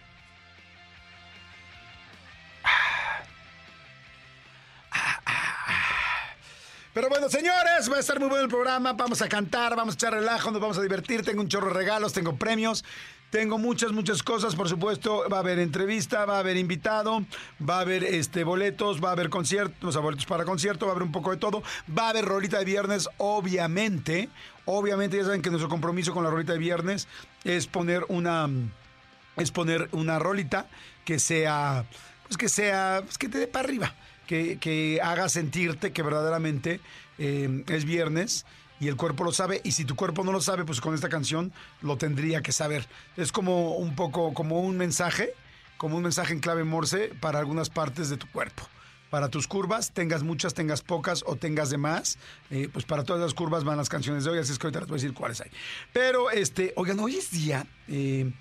Pero 6.97 7.09
bueno, 7.09 7.29
señores, 7.29 7.91
va 7.91 7.97
a 7.97 7.99
estar 7.99 8.19
muy 8.19 8.27
bueno 8.27 8.45
el 8.45 8.49
programa. 8.49 8.93
Vamos 8.93 9.21
a 9.21 9.29
cantar, 9.29 9.75
vamos 9.75 9.93
a 9.93 9.97
echar 9.97 10.13
relajo, 10.13 10.49
nos 10.49 10.59
vamos 10.59 10.79
a 10.79 10.81
divertir. 10.81 11.23
Tengo 11.23 11.41
un 11.41 11.47
chorro 11.47 11.67
de 11.67 11.75
regalos, 11.75 12.11
tengo 12.11 12.37
premios. 12.37 12.83
Tengo 13.29 13.59
muchas, 13.59 13.91
muchas 13.91 14.23
cosas, 14.23 14.55
por 14.55 14.67
supuesto. 14.67 15.29
Va 15.31 15.37
a 15.37 15.39
haber 15.41 15.59
entrevista, 15.59 16.25
va 16.25 16.37
a 16.37 16.39
haber 16.39 16.57
invitado, 16.57 17.23
va 17.61 17.77
a 17.77 17.81
haber 17.81 18.03
este 18.03 18.43
boletos, 18.43 18.99
va 18.99 19.09
a 19.09 19.11
haber 19.11 19.29
conciertos, 19.29 19.89
o 19.89 19.91
sea, 19.91 20.01
boletos 20.01 20.25
para 20.25 20.43
concierto, 20.43 20.87
va 20.87 20.93
a 20.93 20.95
haber 20.95 21.03
un 21.03 21.11
poco 21.11 21.29
de 21.29 21.37
todo. 21.37 21.61
Va 21.95 22.07
a 22.07 22.09
haber 22.09 22.25
rolita 22.25 22.57
de 22.57 22.65
viernes, 22.65 23.07
obviamente. 23.17 24.29
Obviamente, 24.65 25.17
ya 25.17 25.25
saben 25.25 25.43
que 25.43 25.51
nuestro 25.51 25.69
compromiso 25.69 26.15
con 26.15 26.23
la 26.23 26.31
rolita 26.31 26.53
de 26.53 26.57
viernes 26.57 27.07
es 27.43 27.67
poner 27.67 28.05
una 28.07 28.49
es 29.35 29.51
poner 29.51 29.87
una 29.91 30.17
rolita 30.17 30.65
que 31.05 31.19
sea, 31.19 31.85
pues 32.23 32.37
que 32.37 32.49
sea, 32.49 33.01
pues 33.03 33.19
que 33.19 33.29
te 33.29 33.37
dé 33.37 33.45
para 33.45 33.65
arriba, 33.65 33.93
que, 34.27 34.99
haga 35.03 35.29
sentirte 35.29 35.91
que 35.91 36.03
verdaderamente 36.03 36.79
eh, 37.17 37.63
es 37.67 37.85
viernes 37.85 38.45
y 38.79 38.87
el 38.87 38.95
cuerpo 38.95 39.23
lo 39.23 39.31
sabe, 39.31 39.61
y 39.63 39.71
si 39.71 39.85
tu 39.85 39.95
cuerpo 39.95 40.23
no 40.23 40.31
lo 40.31 40.41
sabe, 40.41 40.63
pues 40.63 40.81
con 40.81 40.93
esta 40.93 41.09
canción 41.09 41.51
lo 41.81 41.97
tendría 41.97 42.41
que 42.41 42.51
saber. 42.51 42.87
Es 43.15 43.31
como 43.31 43.75
un 43.75 43.95
poco, 43.95 44.33
como 44.33 44.59
un 44.59 44.77
mensaje, 44.77 45.33
como 45.77 45.97
un 45.97 46.03
mensaje 46.03 46.33
en 46.33 46.39
clave 46.39 46.63
morse 46.63 47.11
para 47.19 47.39
algunas 47.39 47.69
partes 47.69 48.09
de 48.09 48.17
tu 48.17 48.27
cuerpo. 48.27 48.63
Para 49.09 49.29
tus 49.29 49.47
curvas, 49.47 49.93
tengas 49.93 50.21
muchas, 50.21 50.53
tengas 50.53 50.81
pocas 50.81 51.23
o 51.25 51.37
tengas 51.37 51.69
de 51.69 51.77
más, 51.77 52.19
eh, 52.51 52.69
pues 52.71 52.85
para 52.85 53.03
todas 53.03 53.21
las 53.21 53.33
curvas 53.33 53.63
van 53.63 53.77
las 53.77 53.89
canciones 53.89 54.25
de 54.25 54.31
hoy, 54.31 54.39
así 54.39 54.51
es 54.51 54.59
que 54.59 54.67
ahorita 54.67 54.81
les 54.81 54.89
voy 54.89 54.95
a 54.95 55.01
decir 55.01 55.13
cuáles 55.13 55.41
hay. 55.41 55.49
Pero, 55.93 56.29
este, 56.29 56.73
oigan, 56.75 56.99
hoy 56.99 57.15
es 57.15 57.31
día, 57.31 57.65
eh, 57.87 58.31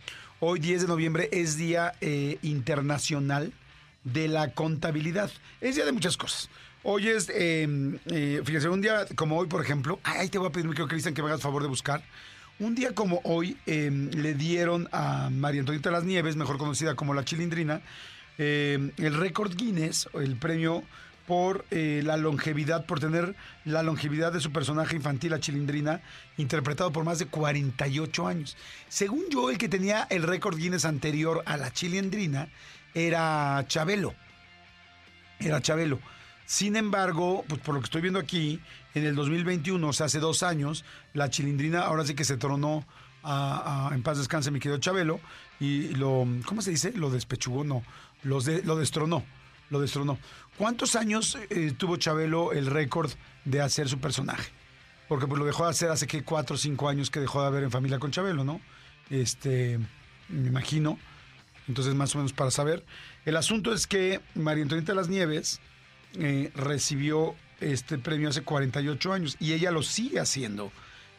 hoy 0.41 0.59
10 0.59 0.83
de 0.83 0.89
noviembre 0.89 1.29
es 1.33 1.57
Día 1.57 1.95
eh, 2.01 2.39
Internacional 2.43 3.53
de 4.07 4.29
la 4.29 4.53
Contabilidad. 4.53 5.31
Es 5.61 5.77
día 5.77 5.85
de 5.85 5.93
muchas 5.93 6.17
cosas. 6.17 6.49
Hoy 6.83 7.09
es, 7.09 7.29
eh, 7.29 7.99
eh, 8.07 8.41
fíjense, 8.45 8.69
un 8.69 8.81
día 8.81 9.07
como 9.17 9.37
hoy, 9.39 9.49
por 9.49 9.61
ejemplo, 9.61 9.99
ahí 10.05 10.29
te 10.29 10.39
voy 10.39 10.49
a 10.49 10.53
pedir, 10.53 10.69
mi 10.69 10.75
Cristian, 10.75 11.15
que 11.15 11.23
me 11.23 11.29
hagas 11.29 11.43
favor 11.43 11.63
de 11.63 11.69
buscar. 11.69 12.03
Un 12.59 12.75
día 12.75 12.95
como 12.95 13.21
hoy 13.25 13.59
eh, 13.67 13.91
le 13.91 14.33
dieron 14.33 14.89
a 14.91 15.29
María 15.31 15.61
Antonieta 15.61 15.91
Las 15.91 16.05
Nieves, 16.05 16.37
mejor 16.37 16.57
conocida 16.57 16.95
como 16.95 17.13
la 17.13 17.23
Chilindrina, 17.23 17.83
eh, 18.39 18.93
el 18.97 19.15
récord 19.15 19.55
Guinness, 19.55 20.09
el 20.15 20.37
premio 20.37 20.83
por 21.27 21.67
eh, 21.71 22.01
la 22.03 22.17
longevidad, 22.17 22.87
por 22.87 22.99
tener 22.99 23.35
la 23.67 23.83
longevidad 23.83 24.33
de 24.33 24.41
su 24.41 24.53
personaje 24.53 24.97
infantil, 24.97 25.33
la 25.33 25.41
Chilindrina, 25.41 26.01
interpretado 26.39 26.93
por 26.93 27.05
más 27.05 27.19
de 27.19 27.27
48 27.27 28.27
años. 28.27 28.57
Según 28.89 29.25
yo, 29.31 29.51
el 29.51 29.59
que 29.59 29.69
tenía 29.69 30.07
el 30.09 30.23
récord 30.23 30.57
Guinness 30.57 30.85
anterior 30.87 31.43
a 31.45 31.59
la 31.59 31.73
Chilindrina 31.73 32.49
era 32.97 33.63
Chabelo. 33.69 34.15
Era 35.39 35.61
Chabelo. 35.61 36.01
Sin 36.47 36.77
embargo, 36.77 37.45
pues 37.47 37.61
por 37.61 37.75
lo 37.75 37.81
que 37.83 37.85
estoy 37.85 38.01
viendo 38.01 38.19
aquí, 38.19 38.59
en 38.95 39.05
el 39.05 39.15
2021, 39.15 39.87
o 39.87 39.93
sea, 39.93 40.07
hace 40.07 40.19
dos 40.19 40.43
años, 40.43 40.85
la 41.13 41.29
Chilindrina 41.29 41.83
ahora 41.83 42.07
sí 42.07 42.15
que 42.15 42.25
se 42.25 42.39
tronó 42.39 42.87
a, 43.23 43.91
en 43.93 44.03
paz 44.03 44.19
descanse 44.19 44.51
mi 44.51 44.61
querido 44.61 44.79
Chabelo 44.79 45.21
y 45.59 45.89
lo, 45.89 46.27
¿cómo 46.47 46.63
se 46.63 46.71
dice? 46.71 46.93
Lo 46.93 47.11
despechugó, 47.11 47.65
no, 47.65 47.83
lo 48.23 48.41
destronó, 48.41 49.25
lo 49.69 49.81
destronó. 49.81 50.19
¿Cuántos 50.57 50.97
años 50.97 51.37
eh, 51.51 51.75
tuvo 51.77 51.97
Chabelo 51.97 52.53
el 52.53 52.67
récord 52.67 53.11
de 53.45 53.61
hacer 53.61 53.89
su 53.89 53.99
personaje? 53.99 54.51
Porque 55.09 55.27
pues 55.27 55.39
lo 55.39 55.45
dejó 55.45 55.65
de 55.65 55.71
hacer 55.71 55.91
hace 55.91 56.07
que 56.07 56.25
cuatro 56.25 56.55
o 56.55 56.59
cinco 56.59 56.89
años 56.89 57.11
que 57.11 57.21
dejó 57.21 57.43
de 57.43 57.49
haber 57.49 57.65
en 57.65 57.71
familia 57.71 57.99
con 57.99 58.11
Chabelo, 58.11 58.45
¿no? 58.45 58.61
Este, 59.11 59.79
me 60.29 60.49
imagino. 60.49 60.99
Entonces, 61.69 61.95
más 61.95 62.15
o 62.15 62.19
menos 62.19 62.33
para 62.33 62.51
saber. 62.51 62.85
El 63.25 63.37
asunto 63.37 63.73
es 63.73 63.87
que 63.87 64.21
María 64.35 64.63
Antonieta 64.63 64.95
las 64.95 65.09
Nieves 65.09 65.61
eh, 66.15 66.51
recibió 66.55 67.35
este 67.61 67.99
premio 67.99 68.29
hace 68.29 68.43
48 68.43 69.13
años 69.13 69.37
y 69.41 69.53
ella 69.53 69.71
lo 69.71 69.83
sigue 69.83 70.21
haciendo. 70.21 70.71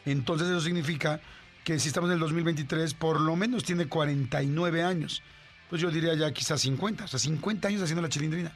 Entonces, 0.04 0.48
eso 0.48 0.60
significa 0.60 1.20
que 1.64 1.78
si 1.78 1.88
estamos 1.88 2.08
en 2.08 2.14
el 2.14 2.20
2023, 2.20 2.94
por 2.94 3.20
lo 3.20 3.36
menos 3.36 3.64
tiene 3.64 3.88
49 3.88 4.82
años. 4.82 5.22
Pues 5.68 5.82
yo 5.82 5.90
diría 5.90 6.14
ya 6.14 6.32
quizás 6.32 6.62
50, 6.62 7.04
o 7.04 7.08
sea, 7.08 7.18
50 7.18 7.68
años 7.68 7.82
haciendo 7.82 8.00
la 8.00 8.08
chilindrina. 8.08 8.52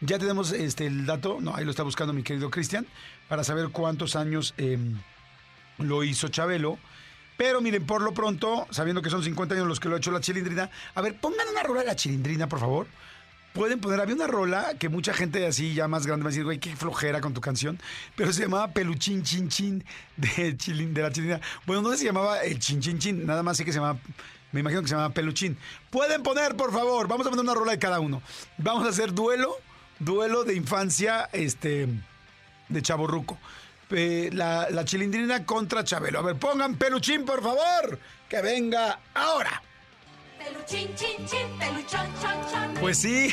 Ya 0.00 0.18
tenemos 0.18 0.50
este, 0.52 0.86
el 0.86 1.06
dato, 1.06 1.38
no, 1.40 1.54
ahí 1.54 1.64
lo 1.64 1.70
está 1.70 1.84
buscando 1.84 2.12
mi 2.12 2.24
querido 2.24 2.50
Cristian, 2.50 2.86
para 3.28 3.44
saber 3.44 3.68
cuántos 3.68 4.16
años 4.16 4.52
eh, 4.58 4.78
lo 5.78 6.02
hizo 6.02 6.28
Chabelo. 6.28 6.78
Pero 7.36 7.60
miren, 7.60 7.84
por 7.86 8.00
lo 8.02 8.12
pronto, 8.12 8.66
sabiendo 8.70 9.02
que 9.02 9.10
son 9.10 9.22
50 9.22 9.54
años 9.54 9.66
los 9.66 9.78
que 9.80 9.88
lo 9.88 9.94
ha 9.96 9.98
hecho 9.98 10.10
la 10.10 10.20
chilindrina, 10.20 10.70
a 10.94 11.02
ver, 11.02 11.14
pongan 11.20 11.46
una 11.48 11.62
rola 11.62 11.80
de 11.80 11.86
la 11.86 11.96
chilindrina, 11.96 12.48
por 12.48 12.60
favor. 12.60 12.86
Pueden 13.52 13.80
poner, 13.80 14.00
había 14.00 14.14
una 14.14 14.26
rola 14.26 14.74
que 14.78 14.90
mucha 14.90 15.14
gente 15.14 15.46
así 15.46 15.72
ya 15.72 15.88
más 15.88 16.06
grande 16.06 16.26
a 16.26 16.28
decir, 16.28 16.44
güey, 16.44 16.58
qué 16.58 16.76
flojera 16.76 17.20
con 17.22 17.32
tu 17.32 17.40
canción, 17.40 17.78
pero 18.14 18.30
se 18.32 18.42
llamaba 18.42 18.68
Peluchín 18.68 19.22
Chin 19.22 19.48
Chin 19.48 19.82
de, 20.16 20.56
Chilin- 20.58 20.92
de 20.92 21.02
la 21.02 21.10
chilindrina. 21.10 21.40
Bueno, 21.66 21.80
no 21.82 21.96
se 21.96 22.04
llamaba 22.04 22.40
el 22.42 22.58
Chin 22.58 22.80
Chin 22.80 22.98
Chin, 22.98 23.24
nada 23.26 23.42
más 23.42 23.56
sé 23.56 23.64
que 23.64 23.72
se 23.72 23.78
llamaba, 23.78 23.98
me 24.52 24.60
imagino 24.60 24.82
que 24.82 24.88
se 24.88 24.94
llamaba 24.94 25.14
Peluchín. 25.14 25.56
Pueden 25.90 26.22
poner, 26.22 26.54
por 26.54 26.70
favor, 26.70 27.08
vamos 27.08 27.26
a 27.26 27.30
poner 27.30 27.44
una 27.44 27.54
rola 27.54 27.72
de 27.72 27.78
cada 27.78 27.98
uno. 27.98 28.20
Vamos 28.58 28.84
a 28.86 28.90
hacer 28.90 29.14
duelo, 29.14 29.56
duelo 29.98 30.44
de 30.44 30.54
infancia, 30.54 31.28
este, 31.32 31.88
de 32.68 32.82
Chaborruco. 32.82 33.38
Eh, 33.90 34.30
la, 34.32 34.68
la 34.70 34.84
chilindrina 34.84 35.44
contra 35.44 35.84
Chabelo. 35.84 36.18
A 36.18 36.22
ver, 36.22 36.36
pongan 36.36 36.76
peluchín, 36.76 37.24
por 37.24 37.42
favor. 37.42 37.98
Que 38.28 38.42
venga 38.42 38.98
ahora. 39.14 39.62
Peluchín, 40.38 40.94
chin, 40.94 41.26
chin, 41.26 41.46
peluchón, 41.58 42.06
chon, 42.20 42.52
chon. 42.52 42.74
Pues 42.80 42.98
sí. 42.98 43.32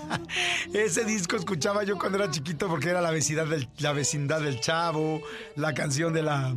Ese 0.74 1.04
disco 1.04 1.36
escuchaba 1.36 1.84
yo 1.84 1.98
cuando 1.98 2.18
era 2.18 2.30
chiquito 2.30 2.68
porque 2.68 2.90
era 2.90 3.00
la 3.00 3.10
vecindad 3.10 3.46
del, 3.46 3.68
la 3.78 3.92
vecindad 3.92 4.40
del 4.40 4.60
chavo, 4.60 5.22
la 5.56 5.74
canción 5.74 6.12
de 6.12 6.22
la, 6.22 6.54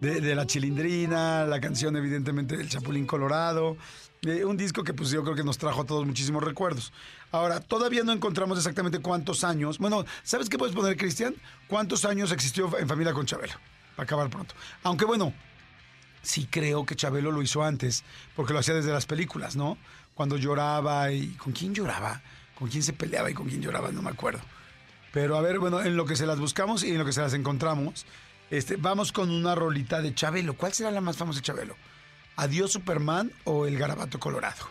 de, 0.00 0.20
de 0.20 0.34
la 0.34 0.46
chilindrina, 0.46 1.44
la 1.44 1.60
canción 1.60 1.96
evidentemente 1.96 2.56
del 2.56 2.68
Chapulín 2.68 3.06
Colorado. 3.06 3.76
Un 4.22 4.58
disco 4.58 4.84
que 4.84 4.92
pues 4.92 5.08
yo 5.08 5.22
creo 5.22 5.34
que 5.34 5.42
nos 5.42 5.56
trajo 5.56 5.80
a 5.80 5.86
todos 5.86 6.04
muchísimos 6.04 6.44
recuerdos. 6.44 6.92
Ahora, 7.32 7.58
todavía 7.58 8.02
no 8.02 8.12
encontramos 8.12 8.58
exactamente 8.58 8.98
cuántos 8.98 9.44
años. 9.44 9.78
Bueno, 9.78 10.04
¿sabes 10.22 10.50
qué 10.50 10.58
puedes 10.58 10.76
poner, 10.76 10.98
Cristian? 10.98 11.34
¿Cuántos 11.68 12.04
años 12.04 12.30
existió 12.30 12.70
en 12.78 12.86
familia 12.86 13.14
con 13.14 13.24
Chabelo? 13.24 13.54
Para 13.96 14.04
acabar 14.04 14.28
pronto. 14.28 14.54
Aunque 14.82 15.06
bueno, 15.06 15.32
sí 16.20 16.46
creo 16.50 16.84
que 16.84 16.96
Chabelo 16.96 17.32
lo 17.32 17.40
hizo 17.40 17.62
antes, 17.62 18.04
porque 18.36 18.52
lo 18.52 18.58
hacía 18.58 18.74
desde 18.74 18.92
las 18.92 19.06
películas, 19.06 19.56
¿no? 19.56 19.78
Cuando 20.14 20.36
lloraba 20.36 21.10
y... 21.12 21.28
¿Con 21.36 21.54
quién 21.54 21.74
lloraba? 21.74 22.20
¿Con 22.58 22.68
quién 22.68 22.82
se 22.82 22.92
peleaba 22.92 23.30
y 23.30 23.34
con 23.34 23.48
quién 23.48 23.62
lloraba? 23.62 23.90
No 23.90 24.02
me 24.02 24.10
acuerdo. 24.10 24.40
Pero 25.14 25.38
a 25.38 25.40
ver, 25.40 25.58
bueno, 25.58 25.80
en 25.80 25.96
lo 25.96 26.04
que 26.04 26.14
se 26.14 26.26
las 26.26 26.38
buscamos 26.38 26.84
y 26.84 26.90
en 26.90 26.98
lo 26.98 27.06
que 27.06 27.14
se 27.14 27.22
las 27.22 27.32
encontramos, 27.32 28.04
este, 28.50 28.76
vamos 28.76 29.12
con 29.12 29.30
una 29.30 29.54
rolita 29.54 30.02
de 30.02 30.14
Chabelo. 30.14 30.58
¿Cuál 30.58 30.74
será 30.74 30.90
la 30.90 31.00
más 31.00 31.16
famosa 31.16 31.38
de 31.38 31.44
Chabelo? 31.44 31.74
¿Adiós 32.36 32.72
Superman 32.72 33.32
o 33.44 33.66
El 33.66 33.78
Garabato 33.78 34.18
Colorado? 34.18 34.66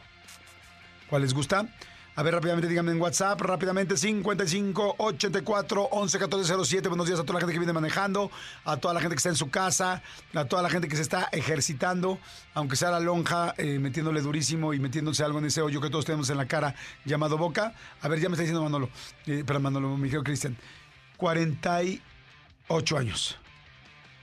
¿Cuál 1.09 1.23
les 1.23 1.33
gusta? 1.33 1.67
A 2.15 2.23
ver, 2.23 2.33
rápidamente 2.33 2.67
díganme 2.67 2.91
en 2.91 2.99
WhatsApp, 2.99 3.39
rápidamente 3.39 3.95
55 3.95 4.95
84 4.97 5.83
11 5.91 6.19
14 6.19 6.65
07. 6.65 6.89
Buenos 6.89 7.07
días 7.07 7.17
a 7.17 7.23
toda 7.23 7.35
la 7.35 7.39
gente 7.39 7.53
que 7.53 7.59
viene 7.59 7.71
manejando, 7.71 8.29
a 8.65 8.75
toda 8.75 8.93
la 8.93 8.99
gente 8.99 9.15
que 9.15 9.19
está 9.19 9.29
en 9.29 9.37
su 9.37 9.49
casa, 9.49 10.01
a 10.33 10.45
toda 10.45 10.61
la 10.61 10.69
gente 10.69 10.89
que 10.89 10.97
se 10.97 11.01
está 11.01 11.29
ejercitando, 11.31 12.19
aunque 12.55 12.75
sea 12.75 12.91
la 12.91 12.99
lonja, 12.99 13.53
eh, 13.57 13.79
metiéndole 13.79 14.19
durísimo 14.19 14.73
y 14.73 14.79
metiéndose 14.79 15.23
algo 15.23 15.39
en 15.39 15.45
ese 15.45 15.61
hoyo 15.61 15.79
que 15.79 15.89
todos 15.89 16.03
tenemos 16.03 16.29
en 16.29 16.35
la 16.35 16.45
cara 16.45 16.75
llamado 17.05 17.37
boca. 17.37 17.73
A 18.01 18.07
ver, 18.09 18.19
ya 18.19 18.27
me 18.27 18.33
está 18.33 18.41
diciendo 18.41 18.63
Manolo, 18.63 18.89
eh, 19.25 19.43
pero 19.47 19.61
Manolo, 19.61 19.95
mi 19.95 20.09
querido 20.09 20.23
Cristian, 20.23 20.57
48 21.15 22.97
años. 22.97 23.37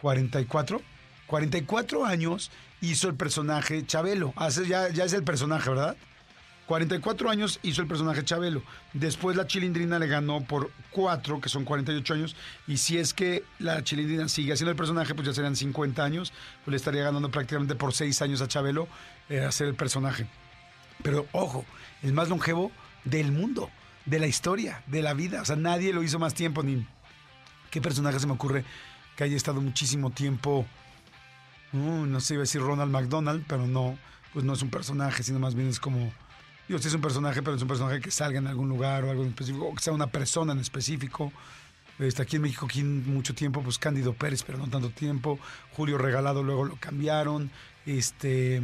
44. 0.02 0.82
44 1.26 2.04
años 2.04 2.50
hizo 2.80 3.08
el 3.08 3.14
personaje 3.14 3.84
Chabelo. 3.86 4.32
Hace, 4.36 4.66
ya, 4.66 4.88
ya 4.90 5.04
es 5.04 5.12
el 5.12 5.24
personaje, 5.24 5.68
¿verdad? 5.70 5.96
44 6.66 7.30
años 7.30 7.60
hizo 7.62 7.80
el 7.80 7.88
personaje 7.88 8.24
Chabelo. 8.24 8.62
Después 8.92 9.36
la 9.36 9.46
Chilindrina 9.46 9.98
le 9.98 10.08
ganó 10.08 10.42
por 10.42 10.70
4, 10.90 11.40
que 11.40 11.48
son 11.48 11.64
48 11.64 12.14
años. 12.14 12.36
Y 12.66 12.78
si 12.78 12.98
es 12.98 13.14
que 13.14 13.44
la 13.58 13.82
Chilindrina 13.84 14.28
sigue 14.28 14.52
haciendo 14.52 14.72
el 14.72 14.76
personaje, 14.76 15.14
pues 15.14 15.26
ya 15.28 15.32
serían 15.32 15.54
50 15.54 16.04
años. 16.04 16.32
Pues 16.64 16.72
le 16.72 16.76
estaría 16.76 17.04
ganando 17.04 17.30
prácticamente 17.30 17.76
por 17.76 17.94
6 17.94 18.20
años 18.22 18.40
a 18.40 18.48
Chabelo 18.48 18.88
eh, 19.28 19.40
hacer 19.40 19.68
el 19.68 19.74
personaje. 19.74 20.26
Pero 21.02 21.26
ojo, 21.32 21.64
el 22.02 22.12
más 22.12 22.28
longevo 22.28 22.72
del 23.04 23.30
mundo, 23.30 23.70
de 24.04 24.18
la 24.18 24.26
historia, 24.26 24.82
de 24.86 25.02
la 25.02 25.14
vida. 25.14 25.42
O 25.42 25.44
sea, 25.44 25.56
nadie 25.56 25.92
lo 25.92 26.02
hizo 26.02 26.18
más 26.18 26.34
tiempo 26.34 26.62
ni... 26.62 26.86
¿Qué 27.70 27.80
personaje 27.80 28.18
se 28.18 28.26
me 28.26 28.32
ocurre 28.32 28.64
que 29.16 29.24
haya 29.24 29.36
estado 29.36 29.60
muchísimo 29.60 30.10
tiempo? 30.10 30.66
Uh, 31.76 32.06
no 32.06 32.20
sé, 32.20 32.34
iba 32.34 32.40
a 32.40 32.44
decir 32.44 32.62
Ronald 32.62 32.90
McDonald, 32.90 33.44
pero 33.46 33.66
no, 33.66 33.98
pues 34.32 34.44
no 34.44 34.54
es 34.54 34.62
un 34.62 34.70
personaje, 34.70 35.22
sino 35.22 35.38
más 35.38 35.54
bien 35.54 35.68
es 35.68 35.78
como... 35.80 36.12
Digo, 36.68 36.80
sí 36.80 36.88
es 36.88 36.94
un 36.94 37.00
personaje, 37.00 37.42
pero 37.42 37.56
es 37.56 37.62
un 37.62 37.68
personaje 37.68 38.00
que 38.00 38.10
salga 38.10 38.38
en 38.38 38.46
algún 38.46 38.68
lugar 38.68 39.04
o 39.04 39.10
algo 39.10 39.22
en 39.22 39.28
específico, 39.28 39.66
o 39.66 39.74
que 39.74 39.82
sea 39.82 39.92
una 39.92 40.08
persona 40.08 40.52
en 40.52 40.58
específico. 40.58 41.32
Este, 41.98 42.22
aquí 42.22 42.36
en 42.36 42.42
México, 42.42 42.66
aquí 42.66 42.82
mucho 42.82 43.34
tiempo, 43.34 43.62
pues 43.62 43.78
Cándido 43.78 44.12
Pérez, 44.14 44.42
pero 44.42 44.58
no 44.58 44.68
tanto 44.68 44.90
tiempo. 44.90 45.38
Julio 45.72 45.96
Regalado, 45.96 46.42
luego 46.42 46.64
lo 46.64 46.76
cambiaron. 46.76 47.50
Este. 47.86 48.62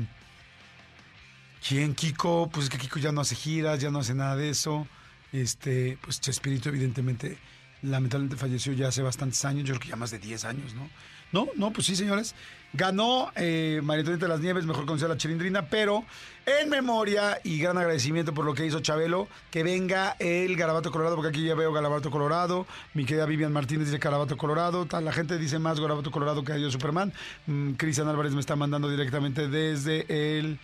¿Quién? 1.67 1.95
Kiko, 1.95 2.51
pues 2.53 2.65
es 2.65 2.71
que 2.71 2.79
Kiko 2.79 2.99
ya 2.99 3.13
no 3.13 3.21
hace 3.21 3.37
giras, 3.37 3.79
ya 3.81 3.91
no 3.91 4.01
hace 4.01 4.15
nada 4.15 4.37
de 4.37 4.51
eso. 4.51 4.87
Este, 5.33 5.97
pues 6.03 6.21
Chespirito, 6.21 6.69
evidentemente, 6.69 7.39
lamentablemente 7.83 8.37
falleció 8.37 8.73
ya 8.73 8.89
hace 8.89 9.03
bastantes 9.03 9.45
años, 9.45 9.65
yo 9.65 9.75
creo 9.75 9.81
que 9.81 9.89
ya 9.89 9.97
más 9.97 10.11
de 10.11 10.19
10 10.19 10.45
años, 10.45 10.75
¿no? 10.75 10.89
No, 11.33 11.49
no, 11.57 11.73
pues 11.73 11.87
sí, 11.87 11.97
señores. 11.97 12.35
Ganó 12.75 13.33
eh, 13.37 13.81
María 13.83 14.05
de 14.05 14.29
las 14.29 14.41
Nieves, 14.41 14.65
mejor 14.67 14.87
conocida 14.87 15.09
la 15.09 15.17
Chilindrina, 15.17 15.67
pero 15.69 16.05
en 16.45 16.69
memoria 16.69 17.41
y 17.43 17.59
gran 17.59 17.79
agradecimiento 17.79 18.35
por 18.35 18.45
lo 18.45 18.55
que 18.55 18.67
hizo 18.67 18.81
Chabelo, 18.81 19.29
que 19.51 19.63
venga 19.63 20.17
el 20.19 20.57
Garabato 20.57 20.91
Colorado, 20.91 21.17
porque 21.17 21.31
aquí 21.31 21.45
ya 21.45 21.55
veo 21.55 21.73
Garabato 21.73 22.11
Colorado. 22.11 22.67
Mi 22.95 23.05
querida 23.05 23.27
Vivian 23.27 23.53
Martínez 23.53 23.87
dice 23.87 23.99
Garabato 23.99 24.37
Colorado. 24.37 24.87
Tal, 24.87 25.05
la 25.05 25.13
gente 25.13 25.39
dice 25.39 25.59
más 25.59 25.81
Garabato 25.81 26.11
Colorado 26.11 26.45
que 26.45 26.53
Adiós 26.53 26.73
Superman. 26.73 27.13
Mm, 27.47 27.73
Cristian 27.73 28.09
Álvarez 28.09 28.33
me 28.33 28.41
está 28.41 28.55
mandando 28.57 28.89
directamente 28.89 29.49
desde 29.49 30.39
el. 30.39 30.59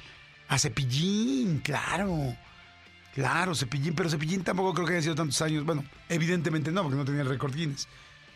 A 0.48 0.58
Cepillín, 0.58 1.60
claro. 1.60 2.34
Claro, 3.18 3.52
Cepillín, 3.52 3.96
pero 3.96 4.08
Cepillín 4.08 4.44
tampoco 4.44 4.72
creo 4.74 4.86
que 4.86 4.92
haya 4.92 5.02
sido 5.02 5.16
tantos 5.16 5.42
años. 5.42 5.64
Bueno, 5.64 5.82
evidentemente 6.08 6.70
no, 6.70 6.84
porque 6.84 6.96
no 6.96 7.04
tenía 7.04 7.22
el 7.22 7.28
récord 7.28 7.52
Guinness. 7.52 7.88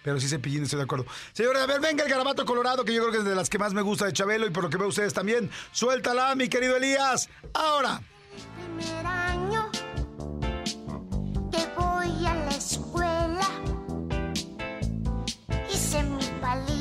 Pero 0.03 0.19
sí 0.19 0.27
Cepillín, 0.27 0.65
estoy 0.65 0.79
de 0.79 0.83
acuerdo. 0.83 1.07
Señores, 1.33 1.63
a 1.63 1.67
ver, 1.67 1.81
venga 1.81 2.03
el 2.03 2.11
garabato 2.11 2.45
colorado, 2.45 2.85
que 2.85 2.93
yo 2.93 3.03
creo 3.03 3.13
que 3.13 3.19
es 3.19 3.25
de 3.25 3.37
las 3.37 3.49
que 3.49 3.61
más 3.61 3.75
me 3.75 3.83
gusta 3.83 4.07
de 4.07 4.13
Chabelo 4.13 4.45
y 4.45 4.51
por 4.51 4.65
lo 4.65 4.71
que 4.71 4.79
veo 4.79 4.89
ustedes 4.89 5.15
también. 5.15 5.49
Suéltala, 5.71 6.35
mi 6.35 6.49
querido 6.49 6.77
Elías. 6.77 7.29
Ahora. 7.55 8.03
primer 8.57 9.07
año 9.07 9.71
que 11.53 11.65
voy 11.77 12.27
a 12.27 12.35
la 12.35 12.51
escuela. 12.51 13.49
Hice 15.73 16.03
mis 16.03 16.27
palitos 16.41 16.72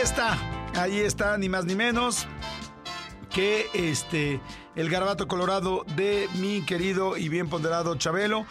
está, 0.00 0.38
ahí 0.76 1.00
está, 1.00 1.36
ni 1.36 1.50
más 1.50 1.66
ni 1.66 1.74
menos 1.74 2.26
que 3.28 3.68
este 3.74 4.40
el 4.74 4.88
garabato 4.88 5.28
colorado 5.28 5.84
de 5.94 6.26
mi 6.36 6.64
querido 6.64 7.18
y 7.18 7.28
bien 7.28 7.50
ponderado 7.50 7.94
Chabelo. 7.96 8.46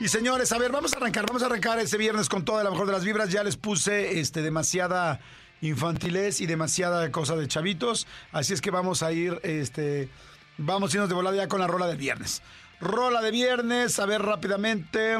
Y 0.00 0.08
señores, 0.08 0.50
a 0.50 0.58
ver, 0.58 0.72
vamos 0.72 0.92
a 0.94 0.96
arrancar, 0.96 1.24
vamos 1.26 1.42
a 1.42 1.46
arrancar 1.46 1.78
este 1.78 1.98
viernes 1.98 2.28
con 2.28 2.44
toda 2.44 2.64
la 2.64 2.70
mejor 2.70 2.86
de 2.86 2.92
las 2.92 3.04
vibras. 3.04 3.30
Ya 3.30 3.44
les 3.44 3.56
puse 3.56 4.18
este 4.18 4.42
demasiada 4.42 5.20
infantilez 5.60 6.40
y 6.40 6.46
demasiada 6.46 7.12
cosa 7.12 7.36
de 7.36 7.46
chavitos, 7.46 8.08
así 8.32 8.52
es 8.52 8.60
que 8.60 8.70
vamos 8.70 9.02
a 9.02 9.12
ir 9.12 9.40
este 9.44 10.08
vamos 10.56 10.92
a 10.92 10.96
irnos 10.96 11.08
de 11.08 11.14
volada 11.14 11.36
ya 11.36 11.48
con 11.48 11.60
la 11.60 11.68
rola 11.68 11.86
del 11.86 11.96
viernes. 11.96 12.42
Rola 12.80 13.22
de 13.22 13.30
viernes, 13.30 14.00
a 14.00 14.06
ver 14.06 14.22
rápidamente. 14.22 15.16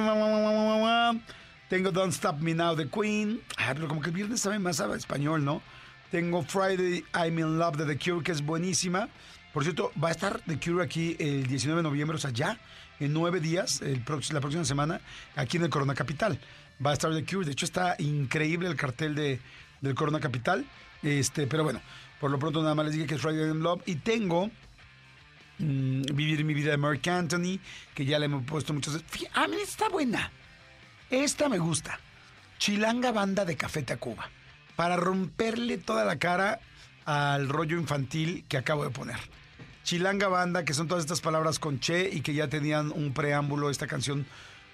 Tengo 1.68 1.90
Don't 1.90 2.12
Stop 2.12 2.40
Me 2.40 2.54
Now 2.54 2.74
de 2.74 2.88
Queen. 2.88 3.40
Ah, 3.58 3.72
pero 3.74 3.88
como 3.88 4.00
que 4.00 4.08
el 4.08 4.14
viernes 4.14 4.40
sabe 4.40 4.58
más 4.58 4.80
a 4.80 4.94
español, 4.94 5.44
¿no? 5.44 5.62
Tengo 6.10 6.42
Friday 6.42 7.04
I'm 7.14 7.38
in 7.38 7.58
Love 7.58 7.76
de 7.76 7.94
The 7.94 7.98
Cure, 7.98 8.24
que 8.24 8.32
es 8.32 8.42
buenísima. 8.42 9.08
Por 9.52 9.64
cierto, 9.64 9.92
va 10.02 10.08
a 10.08 10.12
estar 10.12 10.40
The 10.40 10.58
Cure 10.58 10.82
aquí 10.82 11.16
el 11.18 11.46
19 11.46 11.78
de 11.78 11.82
noviembre, 11.82 12.16
o 12.16 12.18
sea, 12.18 12.30
ya 12.30 12.58
en 13.00 13.12
nueve 13.12 13.40
días, 13.40 13.82
el 13.82 13.98
la 13.98 14.40
próxima 14.40 14.64
semana, 14.64 15.00
aquí 15.36 15.58
en 15.58 15.64
el 15.64 15.70
Corona 15.70 15.94
Capital. 15.94 16.38
Va 16.84 16.90
a 16.90 16.92
estar 16.94 17.12
The 17.12 17.24
Cure. 17.24 17.44
De 17.44 17.52
hecho, 17.52 17.66
está 17.66 17.96
increíble 17.98 18.68
el 18.68 18.76
cartel 18.76 19.14
de, 19.14 19.40
del 19.82 19.94
Corona 19.94 20.20
Capital. 20.20 20.64
Este, 21.02 21.46
pero 21.46 21.64
bueno, 21.64 21.82
por 22.18 22.30
lo 22.30 22.38
pronto 22.38 22.62
nada 22.62 22.74
más 22.74 22.86
les 22.86 22.94
dije 22.94 23.06
que 23.06 23.16
es 23.16 23.20
Friday 23.20 23.42
I'm 23.42 23.56
in 23.56 23.62
Love. 23.62 23.82
Y 23.84 23.96
tengo 23.96 24.50
Vivir 25.58 26.44
mi 26.44 26.54
vida 26.54 26.70
de 26.70 26.76
Mark 26.76 27.00
Anthony, 27.08 27.58
que 27.92 28.04
ya 28.04 28.18
le 28.20 28.26
hemos 28.26 28.44
puesto 28.44 28.72
muchas 28.72 28.94
veces. 28.94 29.28
Ah, 29.34 29.48
mira, 29.48 29.62
está 29.62 29.88
buena. 29.88 30.30
Esta 31.10 31.48
me 31.48 31.58
gusta. 31.58 31.98
Chilanga 32.58 33.12
Banda 33.12 33.46
de 33.46 33.56
Café 33.56 33.82
Tacuba. 33.82 34.28
Para 34.76 34.96
romperle 34.96 35.78
toda 35.78 36.04
la 36.04 36.18
cara 36.18 36.60
al 37.06 37.48
rollo 37.48 37.78
infantil 37.78 38.44
que 38.46 38.58
acabo 38.58 38.84
de 38.84 38.90
poner. 38.90 39.16
Chilanga 39.84 40.28
Banda, 40.28 40.64
que 40.66 40.74
son 40.74 40.86
todas 40.86 41.02
estas 41.02 41.22
palabras 41.22 41.58
con 41.58 41.80
Che 41.80 42.10
y 42.12 42.20
que 42.20 42.34
ya 42.34 42.48
tenían 42.48 42.92
un 42.92 43.14
preámbulo 43.14 43.70
esta 43.70 43.86
canción 43.86 44.26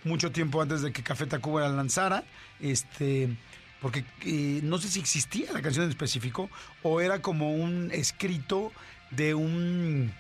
mucho 0.03 0.33
tiempo 0.33 0.61
antes 0.61 0.83
de 0.83 0.93
que 0.93 1.05
Café 1.05 1.27
Tacuba 1.27 1.61
la 1.61 1.69
lanzara. 1.69 2.25
Este, 2.59 3.37
porque 3.81 4.05
eh, 4.23 4.61
no 4.65 4.79
sé 4.79 4.89
si 4.89 4.99
existía 4.99 5.53
la 5.53 5.63
canción 5.63 5.85
en 5.85 5.91
específico 5.91 6.51
o 6.83 7.01
era 7.01 7.23
como 7.23 7.55
un 7.55 7.91
escrito 7.93 8.73
de 9.13 9.35
un 9.35 10.13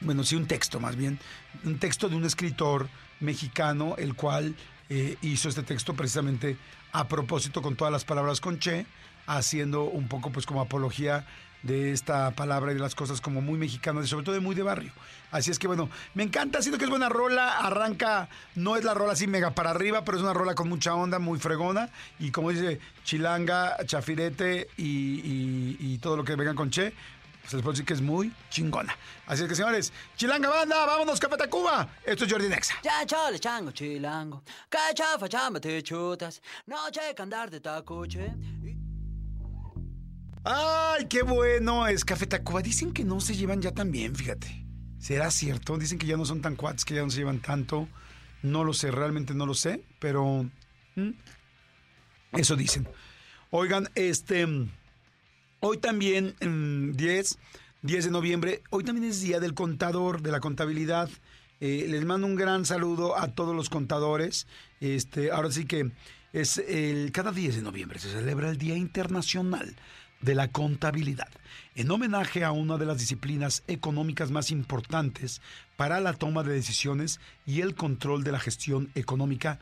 bueno, 0.00 0.22
sí, 0.22 0.36
un 0.36 0.46
texto 0.46 0.80
más 0.80 0.96
bien, 0.96 1.18
un 1.64 1.78
texto 1.78 2.10
de 2.10 2.16
un 2.16 2.24
escritor 2.24 2.88
mexicano, 3.20 3.94
el 3.96 4.14
cual 4.14 4.54
eh, 4.88 5.16
hizo 5.22 5.48
este 5.48 5.62
texto 5.62 5.94
precisamente 5.94 6.56
a 6.92 7.08
propósito 7.08 7.62
con 7.62 7.76
todas 7.76 7.92
las 7.92 8.04
palabras 8.04 8.40
con 8.40 8.58
Che, 8.58 8.86
haciendo 9.26 9.84
un 9.84 10.08
poco 10.08 10.30
pues 10.30 10.46
como 10.46 10.60
apología 10.60 11.26
de 11.62 11.92
esta 11.92 12.30
palabra 12.32 12.72
y 12.72 12.74
de 12.74 12.80
las 12.80 12.94
cosas 12.94 13.22
como 13.22 13.40
muy 13.40 13.58
mexicanas 13.58 14.04
y 14.04 14.08
sobre 14.08 14.24
todo 14.26 14.34
de 14.34 14.40
muy 14.42 14.54
de 14.54 14.62
barrio. 14.62 14.92
Así 15.30 15.50
es 15.50 15.58
que 15.58 15.66
bueno, 15.66 15.88
me 16.12 16.22
encanta, 16.22 16.60
siento 16.60 16.76
que 16.78 16.84
es 16.84 16.90
buena 16.90 17.08
rola, 17.08 17.58
arranca, 17.58 18.28
no 18.54 18.76
es 18.76 18.84
la 18.84 18.92
rola 18.92 19.14
así 19.14 19.26
mega 19.26 19.52
para 19.54 19.70
arriba, 19.70 20.04
pero 20.04 20.18
es 20.18 20.22
una 20.22 20.34
rola 20.34 20.54
con 20.54 20.68
mucha 20.68 20.94
onda, 20.94 21.18
muy 21.18 21.38
fregona 21.38 21.88
y 22.18 22.30
como 22.32 22.50
dice 22.50 22.80
Chilanga, 23.04 23.78
Chafirete 23.86 24.68
y, 24.76 24.84
y- 25.80 25.98
todo 26.02 26.18
lo 26.18 26.24
que 26.24 26.36
vengan 26.36 26.54
con 26.54 26.70
Che, 26.70 26.92
se 27.46 27.56
les 27.56 27.62
puede 27.62 27.74
decir 27.74 27.86
que 27.86 27.94
es 27.94 28.00
muy 28.00 28.32
chingona. 28.50 28.96
Así 29.26 29.42
es 29.42 29.48
que, 29.48 29.54
señores, 29.54 29.92
Chilanga 30.16 30.48
Banda, 30.48 30.86
vámonos, 30.86 31.20
Café 31.20 31.36
Tacuba. 31.36 31.88
Esto 32.04 32.24
es 32.24 32.32
Jordi 32.32 32.48
Nexa. 32.48 32.74
Ya 32.82 33.04
chale 33.06 33.38
chango 33.38 33.70
chilango, 33.72 34.42
que 34.70 34.78
chafa 34.94 35.28
chamba 35.28 35.60
te 35.60 35.82
chutas, 35.82 36.40
no 36.66 36.90
checa 36.90 37.22
andar 37.22 37.50
de 37.50 37.60
tacuche. 37.60 38.34
Ay, 40.46 41.06
qué 41.08 41.22
bueno 41.22 41.86
es 41.86 42.04
Café 42.04 42.26
Tacuba. 42.26 42.60
Dicen 42.60 42.92
que 42.92 43.02
no 43.02 43.18
se 43.18 43.34
llevan 43.34 43.62
ya 43.62 43.72
tan 43.72 43.90
bien, 43.90 44.14
fíjate. 44.14 44.66
¿Será 44.98 45.30
cierto? 45.30 45.78
Dicen 45.78 45.98
que 45.98 46.06
ya 46.06 46.18
no 46.18 46.26
son 46.26 46.42
tan 46.42 46.54
cuates, 46.54 46.84
que 46.84 46.94
ya 46.94 47.02
no 47.02 47.10
se 47.10 47.18
llevan 47.18 47.40
tanto. 47.40 47.88
No 48.42 48.62
lo 48.62 48.74
sé, 48.74 48.90
realmente 48.90 49.32
no 49.32 49.46
lo 49.46 49.54
sé, 49.54 49.82
pero... 49.98 50.44
¿Mm? 50.96 51.10
Eso 52.32 52.56
dicen. 52.56 52.86
Oigan, 53.50 53.88
este... 53.94 54.46
Hoy 55.66 55.78
también, 55.78 56.34
mm, 56.42 56.92
10, 56.92 57.38
10 57.80 58.04
de 58.04 58.10
noviembre, 58.10 58.62
hoy 58.68 58.84
también 58.84 59.10
es 59.10 59.22
Día 59.22 59.40
del 59.40 59.54
Contador, 59.54 60.20
de 60.20 60.30
la 60.30 60.38
Contabilidad. 60.38 61.08
Eh, 61.58 61.86
les 61.88 62.04
mando 62.04 62.26
un 62.26 62.36
gran 62.36 62.66
saludo 62.66 63.16
a 63.16 63.28
todos 63.28 63.56
los 63.56 63.70
contadores. 63.70 64.46
Este, 64.80 65.30
ahora 65.30 65.50
sí 65.50 65.64
que 65.64 65.90
es 66.34 66.58
el, 66.58 67.12
cada 67.12 67.32
10 67.32 67.56
de 67.56 67.62
noviembre 67.62 67.98
se 67.98 68.10
celebra 68.10 68.50
el 68.50 68.58
Día 68.58 68.76
Internacional 68.76 69.74
de 70.20 70.34
la 70.34 70.48
Contabilidad, 70.48 71.30
en 71.74 71.90
homenaje 71.90 72.44
a 72.44 72.52
una 72.52 72.76
de 72.76 72.84
las 72.84 72.98
disciplinas 72.98 73.62
económicas 73.66 74.30
más 74.30 74.50
importantes 74.50 75.40
para 75.78 75.98
la 76.00 76.12
toma 76.12 76.42
de 76.42 76.52
decisiones 76.52 77.20
y 77.46 77.62
el 77.62 77.74
control 77.74 78.22
de 78.22 78.32
la 78.32 78.38
gestión 78.38 78.90
económica 78.94 79.58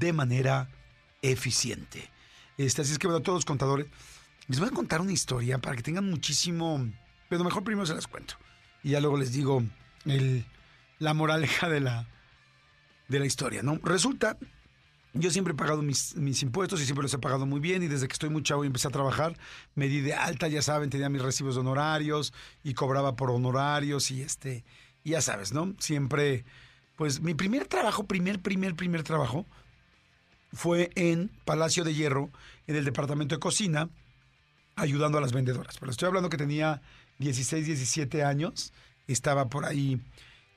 de 0.00 0.12
manera 0.12 0.68
eficiente. 1.22 2.10
Este, 2.58 2.82
así 2.82 2.90
es 2.90 2.98
que, 2.98 3.06
bueno, 3.06 3.22
todos 3.22 3.36
los 3.36 3.44
contadores, 3.44 3.86
les 4.48 4.58
voy 4.58 4.68
a 4.68 4.72
contar 4.72 5.00
una 5.00 5.12
historia 5.12 5.58
para 5.58 5.76
que 5.76 5.82
tengan 5.82 6.08
muchísimo. 6.08 6.86
Pero 7.28 7.44
mejor 7.44 7.64
primero 7.64 7.86
se 7.86 7.94
las 7.94 8.06
cuento. 8.06 8.34
Y 8.82 8.90
ya 8.90 9.00
luego 9.00 9.16
les 9.16 9.32
digo 9.32 9.62
la 10.98 11.14
moraleja 11.14 11.68
de 11.68 11.80
la, 11.80 12.06
de 13.08 13.18
la 13.18 13.26
historia, 13.26 13.62
¿no? 13.62 13.80
Resulta, 13.82 14.36
yo 15.14 15.30
siempre 15.30 15.54
he 15.54 15.56
pagado 15.56 15.80
mis, 15.80 16.14
mis 16.16 16.42
impuestos 16.42 16.80
y 16.80 16.84
siempre 16.84 17.02
los 17.02 17.14
he 17.14 17.18
pagado 17.18 17.46
muy 17.46 17.60
bien. 17.60 17.82
Y 17.82 17.88
desde 17.88 18.06
que 18.06 18.12
estoy 18.12 18.28
muy 18.28 18.42
chavo 18.42 18.64
y 18.64 18.66
empecé 18.66 18.88
a 18.88 18.90
trabajar, 18.90 19.36
me 19.74 19.88
di 19.88 20.00
de 20.00 20.14
alta, 20.14 20.48
ya 20.48 20.60
saben, 20.60 20.90
tenía 20.90 21.08
mis 21.08 21.22
recibos 21.22 21.54
de 21.54 21.62
honorarios 21.62 22.34
y 22.62 22.74
cobraba 22.74 23.16
por 23.16 23.30
honorarios 23.30 24.10
y 24.10 24.22
este. 24.22 24.64
Y 25.02 25.10
ya 25.10 25.20
sabes, 25.20 25.52
¿no? 25.52 25.74
Siempre. 25.78 26.44
Pues 26.96 27.20
mi 27.20 27.34
primer 27.34 27.66
trabajo, 27.66 28.04
primer, 28.04 28.40
primer, 28.40 28.76
primer 28.76 29.02
trabajo, 29.02 29.46
fue 30.52 30.90
en 30.94 31.28
Palacio 31.44 31.82
de 31.82 31.92
Hierro, 31.92 32.30
en 32.68 32.76
el 32.76 32.84
departamento 32.84 33.34
de 33.34 33.40
cocina, 33.40 33.88
ayudando 34.76 35.18
a 35.18 35.20
las 35.20 35.32
vendedoras. 35.32 35.76
Pero 35.78 35.90
estoy 35.90 36.08
hablando 36.08 36.28
que 36.28 36.36
tenía 36.36 36.82
16, 37.18 37.66
17 37.66 38.24
años, 38.24 38.72
estaba 39.06 39.48
por 39.48 39.64
ahí 39.64 40.00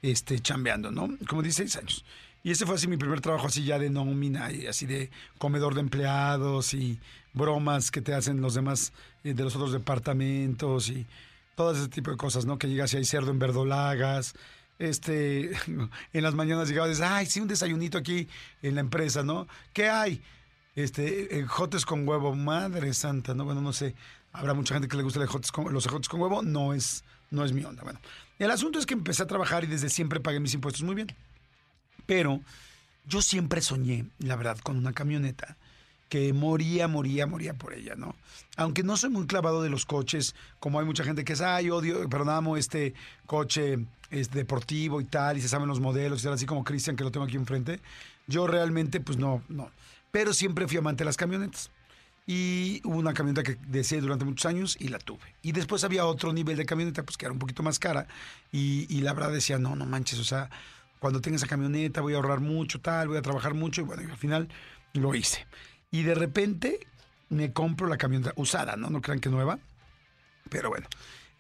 este, 0.02 0.40
chambeando, 0.40 0.92
¿no? 0.92 1.10
Como 1.28 1.42
16 1.42 1.76
años. 1.78 2.06
Y 2.44 2.52
ese 2.52 2.66
fue 2.66 2.76
así 2.76 2.88
mi 2.88 2.98
primer 2.98 3.20
trabajo 3.20 3.48
así 3.48 3.66
ya 3.66 3.78
de 3.78 3.90
nómina 3.90 4.52
y 4.52 4.68
así 4.68 4.86
de 4.86 5.10
comedor 5.38 5.74
de 5.74 5.82
empleados 5.82 6.74
y 6.74 7.00
bromas 7.34 7.92
que 7.92 8.02
te 8.02 8.14
hacen 8.14 8.42
los 8.42 8.54
demás 8.54 8.94
eh, 9.24 9.34
de 9.34 9.44
los 9.44 9.56
otros 9.56 9.74
departamentos 9.74 10.90
y 10.90 11.06
todo 11.56 11.72
ese 11.74 11.90
tipo 11.90 12.12
de 12.12 12.18
cosas, 12.18 12.46
¿no? 12.46 12.58
Que 12.58 12.70
llegas 12.70 12.94
y 12.94 12.98
hay 12.98 13.06
cerdo 13.06 13.32
en 13.32 13.40
verdolagas, 13.40 14.36
este, 14.80 15.52
en 16.14 16.24
las 16.24 16.36
mañanas 16.36 16.70
llegaba 16.70 16.88
y 16.88 16.92
dices, 16.92 17.06
ay, 17.06 17.26
sí, 17.26 17.40
un 17.40 17.48
desayunito 17.48 17.98
aquí 17.98 18.28
en 18.62 18.76
la 18.76 18.82
empresa, 18.82 19.24
¿no? 19.24 19.48
¿Qué 19.74 19.90
hay? 19.90 20.22
Este, 20.78 21.40
ejotes 21.40 21.88
con 21.88 22.08
huevo, 22.08 22.36
madre 22.36 22.94
santa, 22.94 23.34
¿no? 23.34 23.46
Bueno, 23.46 23.62
no 23.62 23.74
sé, 23.74 23.96
habrá 24.32 24.54
mucha 24.54 24.76
gente 24.76 24.88
que 24.88 24.96
le 24.96 25.02
gusta 25.02 25.20
los 25.20 25.86
ejotes 25.88 26.08
con 26.08 26.22
huevo, 26.22 26.44
no 26.44 26.76
es, 26.76 27.04
no 27.32 27.44
es 27.44 27.52
mi 27.52 27.64
onda. 27.64 27.82
Bueno, 27.82 28.00
el 28.38 28.52
asunto 28.52 28.78
es 28.78 28.86
que 28.86 28.94
empecé 28.94 29.24
a 29.24 29.26
trabajar 29.26 29.64
y 29.64 29.68
desde 29.68 29.90
siempre 29.90 30.20
pagué 30.20 30.40
mis 30.40 30.54
impuestos 30.54 30.84
muy 30.84 30.94
bien. 30.94 31.08
Pero 32.06 32.42
yo 33.08 33.24
siempre 33.24 33.62
soñé, 33.62 34.06
la 34.20 34.36
verdad, 34.36 34.60
con 34.60 34.78
una 34.78 34.94
camioneta 34.94 35.58
que 36.10 36.32
moría, 36.32 36.88
moría, 36.88 37.26
moría 37.26 37.56
por 37.56 37.74
ella, 37.74 37.96
¿no? 37.96 38.16
Aunque 38.56 38.84
no 38.84 38.98
soy 38.98 39.10
muy 39.10 39.26
clavado 39.26 39.64
de 39.64 39.72
los 39.72 39.88
coches, 39.88 40.36
como 40.60 40.80
hay 40.80 40.86
mucha 40.86 41.04
gente 41.04 41.26
que 41.26 41.34
es, 41.34 41.42
ay, 41.42 41.72
odio, 41.72 42.08
perdón, 42.08 42.30
amo 42.30 42.56
este 42.56 42.94
coche 43.26 43.80
es 44.12 44.30
deportivo 44.30 45.02
y 45.02 45.06
tal, 45.06 45.40
y 45.40 45.42
se 45.42 45.50
saben 45.50 45.68
los 45.68 45.80
modelos 45.80 46.22
y 46.22 46.26
tal, 46.26 46.34
así 46.34 46.46
como 46.46 46.64
Cristian, 46.64 46.96
que 46.96 47.04
lo 47.04 47.12
tengo 47.12 47.26
aquí 47.26 47.36
enfrente. 47.36 47.80
Yo 48.28 48.46
realmente, 48.46 49.00
pues 49.00 49.18
no, 49.18 49.42
no. 49.50 49.72
Pero 50.18 50.34
siempre 50.34 50.68
fui 50.68 50.78
amante 50.78 51.04
de 51.04 51.06
las 51.06 51.16
camionetas. 51.16 51.70
Y 52.26 52.82
hubo 52.84 52.98
una 52.98 53.14
camioneta 53.14 53.44
que 53.44 53.56
deseé 53.68 54.02
durante 54.02 54.26
muchos 54.26 54.48
años 54.48 54.76
y 54.80 54.88
la 54.88 54.98
tuve. 54.98 55.36
Y 55.44 55.52
después 55.52 55.84
había 55.84 56.08
otro 56.08 56.34
nivel 56.34 56.58
de 56.58 56.66
camioneta, 56.66 57.04
pues 57.04 57.18
que 57.18 57.26
era 57.26 57.34
un 57.34 57.38
poquito 57.38 57.62
más 57.62 57.78
cara. 57.78 58.08
Y, 58.52 58.88
y 58.90 59.02
la 59.02 59.14
verdad 59.14 59.32
decía, 59.32 59.60
no, 59.60 59.76
no 59.76 59.86
manches, 59.86 60.18
o 60.18 60.24
sea, 60.24 60.50
cuando 60.98 61.22
tenga 61.22 61.36
esa 61.36 61.46
camioneta 61.46 62.02
voy 62.02 62.14
a 62.14 62.16
ahorrar 62.16 62.40
mucho, 62.40 62.82
tal, 62.82 63.10
voy 63.10 63.18
a 63.18 63.22
trabajar 63.22 63.54
mucho. 63.54 63.82
Y 63.82 63.84
bueno, 63.84 64.02
y 64.02 64.10
al 64.10 64.18
final 64.18 64.50
lo 64.94 65.14
hice. 65.14 65.46
Y 65.92 66.02
de 66.02 66.16
repente 66.16 66.80
me 67.30 67.54
compro 67.54 67.86
la 67.86 67.98
camioneta 67.98 68.34
usada, 68.38 68.76
¿no? 68.76 68.90
No 68.90 69.02
crean 69.02 69.20
que 69.20 69.30
nueva. 69.30 69.60
Pero 70.50 70.70
bueno, 70.70 70.88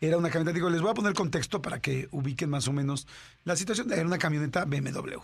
era 0.02 0.18
una 0.18 0.30
camioneta, 0.30 0.54
digo, 0.54 0.70
les 0.70 0.82
voy 0.82 0.92
a 0.92 0.94
poner 0.94 1.16
contexto 1.16 1.64
para 1.64 1.82
que 1.82 2.10
ubiquen 2.12 2.52
más 2.52 2.68
o 2.68 2.74
menos 2.74 3.08
la 3.44 3.56
situación. 3.56 3.92
Era 3.92 4.06
una 4.06 4.20
camioneta 4.20 4.66
BMW. 4.66 5.18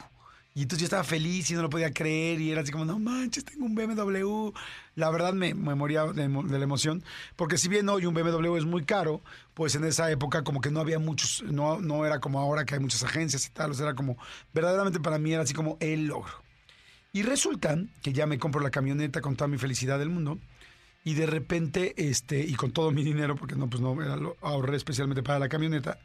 Y 0.56 0.63
entonces 0.63 0.82
yo 0.82 0.86
estaba 0.86 1.04
feliz 1.04 1.50
y 1.50 1.56
no 1.56 1.63
lo 1.63 1.70
podía 1.70 1.92
creer 1.92 2.39
y 2.39 2.52
era 2.52 2.62
así 2.62 2.72
como, 2.72 2.86
no 2.86 3.00
manches, 3.00 3.44
tengo 3.44 3.66
un 3.66 3.74
BMW. 3.74 4.52
La 4.96 5.10
verdad 5.10 5.34
me, 5.34 5.56
me 5.56 5.74
moría 5.74 6.06
de, 6.06 6.28
de 6.28 6.58
la 6.58 6.63
emoción, 6.63 7.04
porque 7.36 7.58
si 7.58 7.70
bien 7.70 7.89
hoy 7.89 8.06
un 8.06 8.13
BMW 8.13 8.58
es 8.58 8.66
muy 8.66 8.84
caro, 8.86 9.22
pues 9.56 9.74
en 9.74 9.84
esa 9.84 10.12
época 10.12 10.44
como 10.44 10.62
que 10.62 10.70
no 10.70 10.80
había 10.80 11.00
muchos, 11.00 11.44
no, 11.44 11.80
no 11.82 12.06
era 12.06 12.20
como 12.20 12.39
ahora 12.39 12.66
que 12.66 12.76
hay 12.76 12.80
muchas 12.80 13.04
agencias 13.04 13.48
y 13.48 13.50
tal, 13.50 13.72
o 13.72 13.74
sea, 13.74 13.88
era 13.88 13.96
como, 13.96 14.18
verdaderamente 14.54 15.00
para 15.00 15.18
mí 15.18 15.34
era 15.34 15.42
así 15.42 15.56
como 15.56 15.78
el 15.80 16.06
logro. 16.06 16.44
Y 17.13 17.22
resulta 17.22 17.78
que 18.02 18.12
ya 18.12 18.26
me 18.26 18.39
compro 18.39 18.62
la 18.62 18.72
camioneta 18.72 19.22
con 19.22 19.36
toda 19.36 19.48
mi 19.48 19.60
felicidad 19.60 20.00
del 20.00 20.10
mundo. 20.10 20.39
Y 21.04 21.13
de 21.13 21.28
repente, 21.28 21.94
este, 21.98 22.39
y 22.39 22.56
con 22.56 22.72
todo 22.72 22.89
mi 22.89 23.04
dinero, 23.04 23.36
porque 23.36 23.56
no, 23.56 23.70
pues 23.70 23.82
no, 23.82 24.02
era 24.02 24.16
lo 24.16 24.36
ahorré 24.42 24.78
especialmente 24.78 25.22
para 25.22 25.38
la 25.38 25.48
camioneta. 25.48 26.00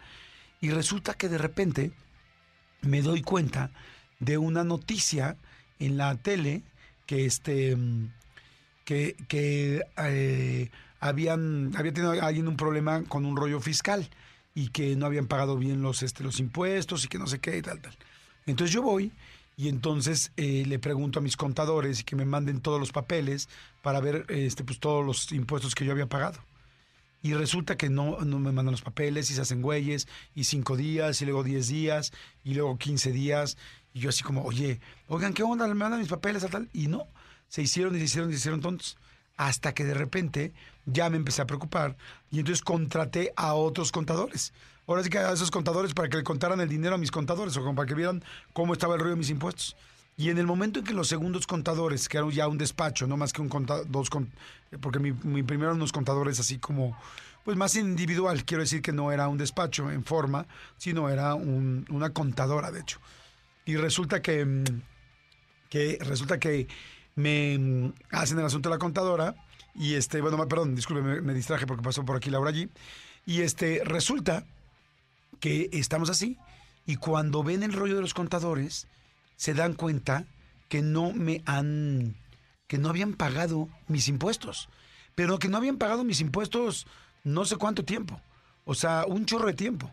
Y 0.61 0.71
resulta 0.71 1.15
que 1.15 1.31
de 1.31 1.39
repente 1.39 1.93
me 2.83 3.01
doy 3.01 3.23
cuenta 3.23 3.71
de 4.21 4.39
una 4.39 4.65
noticia 4.65 5.37
en 5.79 5.97
la 5.97 6.17
tele 6.17 6.63
que 7.07 7.25
este 7.25 7.77
mm, 7.77 8.13
que, 8.85 9.17
que 9.29 9.83
eh, 9.97 10.71
habían 11.01 11.73
había 11.77 11.93
tenido 11.93 12.13
alguien 12.13 12.49
un 12.49 12.57
problema 12.57 13.05
con 13.05 13.25
un 13.25 13.37
rollo 13.37 13.61
fiscal 13.61 14.09
y 14.55 14.69
que 14.69 14.97
no 14.97 15.07
habían 15.07 15.27
pagado 15.27 15.57
bien 15.57 15.83
los 15.83 16.03
este 16.03 16.25
los 16.25 16.41
impuestos 16.41 17.05
y 17.05 17.09
que 17.09 17.19
no 17.19 17.27
sé 17.27 17.39
qué 17.39 17.59
y 17.59 17.63
tal 17.63 17.81
tal. 17.81 17.97
Entonces 18.47 18.75
yo 18.75 18.83
voy 18.83 19.13
y 19.57 19.69
entonces 19.69 20.33
eh, 20.37 20.65
le 20.67 20.79
pregunto 20.79 21.19
a 21.19 21.23
mis 21.23 21.37
contadores 21.37 22.01
y 22.01 22.05
que 22.05 22.17
me 22.17 22.25
manden 22.25 22.61
todos 22.61 22.79
los 22.79 22.93
papeles 22.93 23.49
para 23.83 24.01
ver 24.01 24.25
este 24.29 24.65
pues 24.65 24.79
todos 24.79 25.05
los 25.05 25.33
impuestos 25.33 25.75
que 25.75 25.85
yo 25.85 25.93
había 25.93 26.07
pagado. 26.07 26.39
Y 27.21 27.35
resulta 27.35 27.77
que 27.77 27.89
no, 27.91 28.21
no 28.21 28.39
me 28.39 28.53
mandan 28.53 28.73
los 28.73 28.83
papeles 28.83 29.31
y 29.31 29.35
se 29.35 29.41
hacen 29.41 29.61
güeyes, 29.61 30.07
y 30.37 30.45
cinco 30.45 30.77
días, 30.77 31.21
y 31.21 31.25
luego 31.25 31.43
diez 31.43 31.67
días, 31.67 32.13
y 32.45 32.55
luego 32.55 32.79
quince 32.79 33.11
días. 33.11 33.59
Y 33.99 34.03
yo 34.03 34.11
así 34.11 34.23
como, 34.23 34.45
oye, 34.45 34.79
oigan, 35.09 35.35
¿qué 35.35 35.43
onda? 35.43 35.67
¿Me 35.67 35.75
mandan 35.75 35.99
mis 35.99 36.09
papeles 36.09 36.45
a 36.45 36.49
tal? 36.49 36.69
Y 36.73 36.87
no, 36.87 37.09
se 37.49 37.63
hicieron 37.63 37.97
y 37.97 37.99
se 37.99 38.05
hicieron 38.05 38.31
y 38.31 38.35
se 38.35 38.39
hicieron 38.39 38.61
tontos. 38.61 38.97
Hasta 39.37 39.75
que 39.75 39.85
de 39.85 39.93
repente 39.95 40.53
ya 40.87 41.11
me 41.11 41.17
empecé 41.17 41.43
a 41.43 41.47
preocupar 41.49 41.97
y 42.31 42.39
entonces 42.39 42.63
contraté 42.63 43.33
a 43.35 43.55
otros 43.55 43.91
contadores. 43.91 44.53
Ahora 44.87 45.03
sí 45.03 45.11
que 45.11 45.19
a 45.19 45.33
esos 45.33 45.51
contadores 45.51 45.95
para 45.95 46.09
que 46.09 46.17
le 46.17 46.23
contaran 46.23 46.61
el 46.61 46.69
dinero 46.69 46.95
a 46.95 46.99
mis 46.99 47.11
contadores 47.11 47.57
o 47.57 47.61
como 47.61 47.75
para 47.75 47.89
que 47.89 47.95
vieran 47.97 48.23
cómo 48.53 48.73
estaba 48.73 48.95
el 48.95 49.01
rollo 49.01 49.15
de 49.15 49.19
mis 49.19 49.31
impuestos. 49.31 49.75
Y 50.17 50.31
en 50.31 50.39
el 50.39 50.47
momento 50.47 50.79
en 50.79 50.85
que 50.85 50.95
los 50.95 51.09
segundos 51.09 51.49
contadores, 51.49 52.09
que 52.09 52.19
era 52.19 52.31
ya 52.31 52.47
un 52.47 52.57
despacho, 52.57 53.09
no 53.09 53.17
más 53.17 53.33
que 53.33 53.43
un 53.43 53.49
conta- 53.49 53.83
dos, 53.85 54.11
con- 54.11 54.31
porque 54.81 55.01
mi, 55.01 55.11
mi 55.11 55.43
primero 55.43 55.71
eran 55.71 55.79
unos 55.79 55.91
contadores 55.93 56.39
así 56.39 56.59
como, 56.59 56.97
pues 57.45 57.57
más 57.57 57.75
individual, 57.75 58.45
quiero 58.45 58.63
decir 58.63 58.81
que 58.81 58.93
no 58.93 59.11
era 59.11 59.27
un 59.27 59.39
despacho 59.39 59.91
en 59.91 60.05
forma, 60.05 60.47
sino 60.77 61.09
era 61.09 61.35
un- 61.35 61.85
una 61.91 62.11
contadora, 62.11 62.71
de 62.71 62.81
hecho. 62.81 63.01
Y 63.69 63.77
resulta 63.77 64.23
que, 64.23 64.47
mm, 64.47 64.65
que 65.69 65.99
resulta 66.01 66.41
que 66.41 66.69
me 67.17 67.59
mm, 67.59 67.93
hacen 68.13 68.39
el 68.39 68.47
asunto 68.47 68.71
de 68.71 68.75
la 68.75 68.79
contadora 68.79 69.35
y 69.75 69.93
este, 69.93 70.23
bueno, 70.23 70.49
perdón, 70.49 70.75
disculpe, 70.75 71.03
me, 71.03 71.21
me 71.21 71.35
distraje 71.35 71.67
porque 71.67 71.83
pasó 71.83 72.03
por 72.03 72.17
aquí 72.17 72.31
Laura 72.31 72.49
allí. 72.49 72.71
Y 73.27 73.43
este, 73.43 73.83
resulta 73.85 74.47
que 75.39 75.69
estamos 75.71 76.09
así 76.09 76.39
y 76.87 76.97
cuando 76.97 77.43
ven 77.43 77.63
el 77.63 77.75
rollo 77.75 77.97
de 77.97 78.01
los 78.01 78.15
contadores 78.15 78.89
se 79.37 79.53
dan 79.53 79.75
cuenta 79.75 80.25
que 80.71 80.81
no 80.81 81.13
me 81.13 81.43
han 81.45 82.17
que 82.69 82.79
no 82.79 82.89
habían 82.89 83.13
pagado 83.13 83.69
mis 83.87 84.09
impuestos, 84.09 84.71
pero 85.15 85.39
que 85.39 85.49
no 85.49 85.59
habían 85.59 85.77
pagado 85.77 86.05
mis 86.05 86.23
impuestos 86.23 86.87
no 87.23 87.45
sé 87.45 87.57
cuánto 87.57 87.85
tiempo, 87.85 88.19
o 88.65 88.75
sea, 88.75 89.05
un 89.07 89.27
chorro 89.27 89.49
de 89.49 89.53
tiempo. 89.53 89.93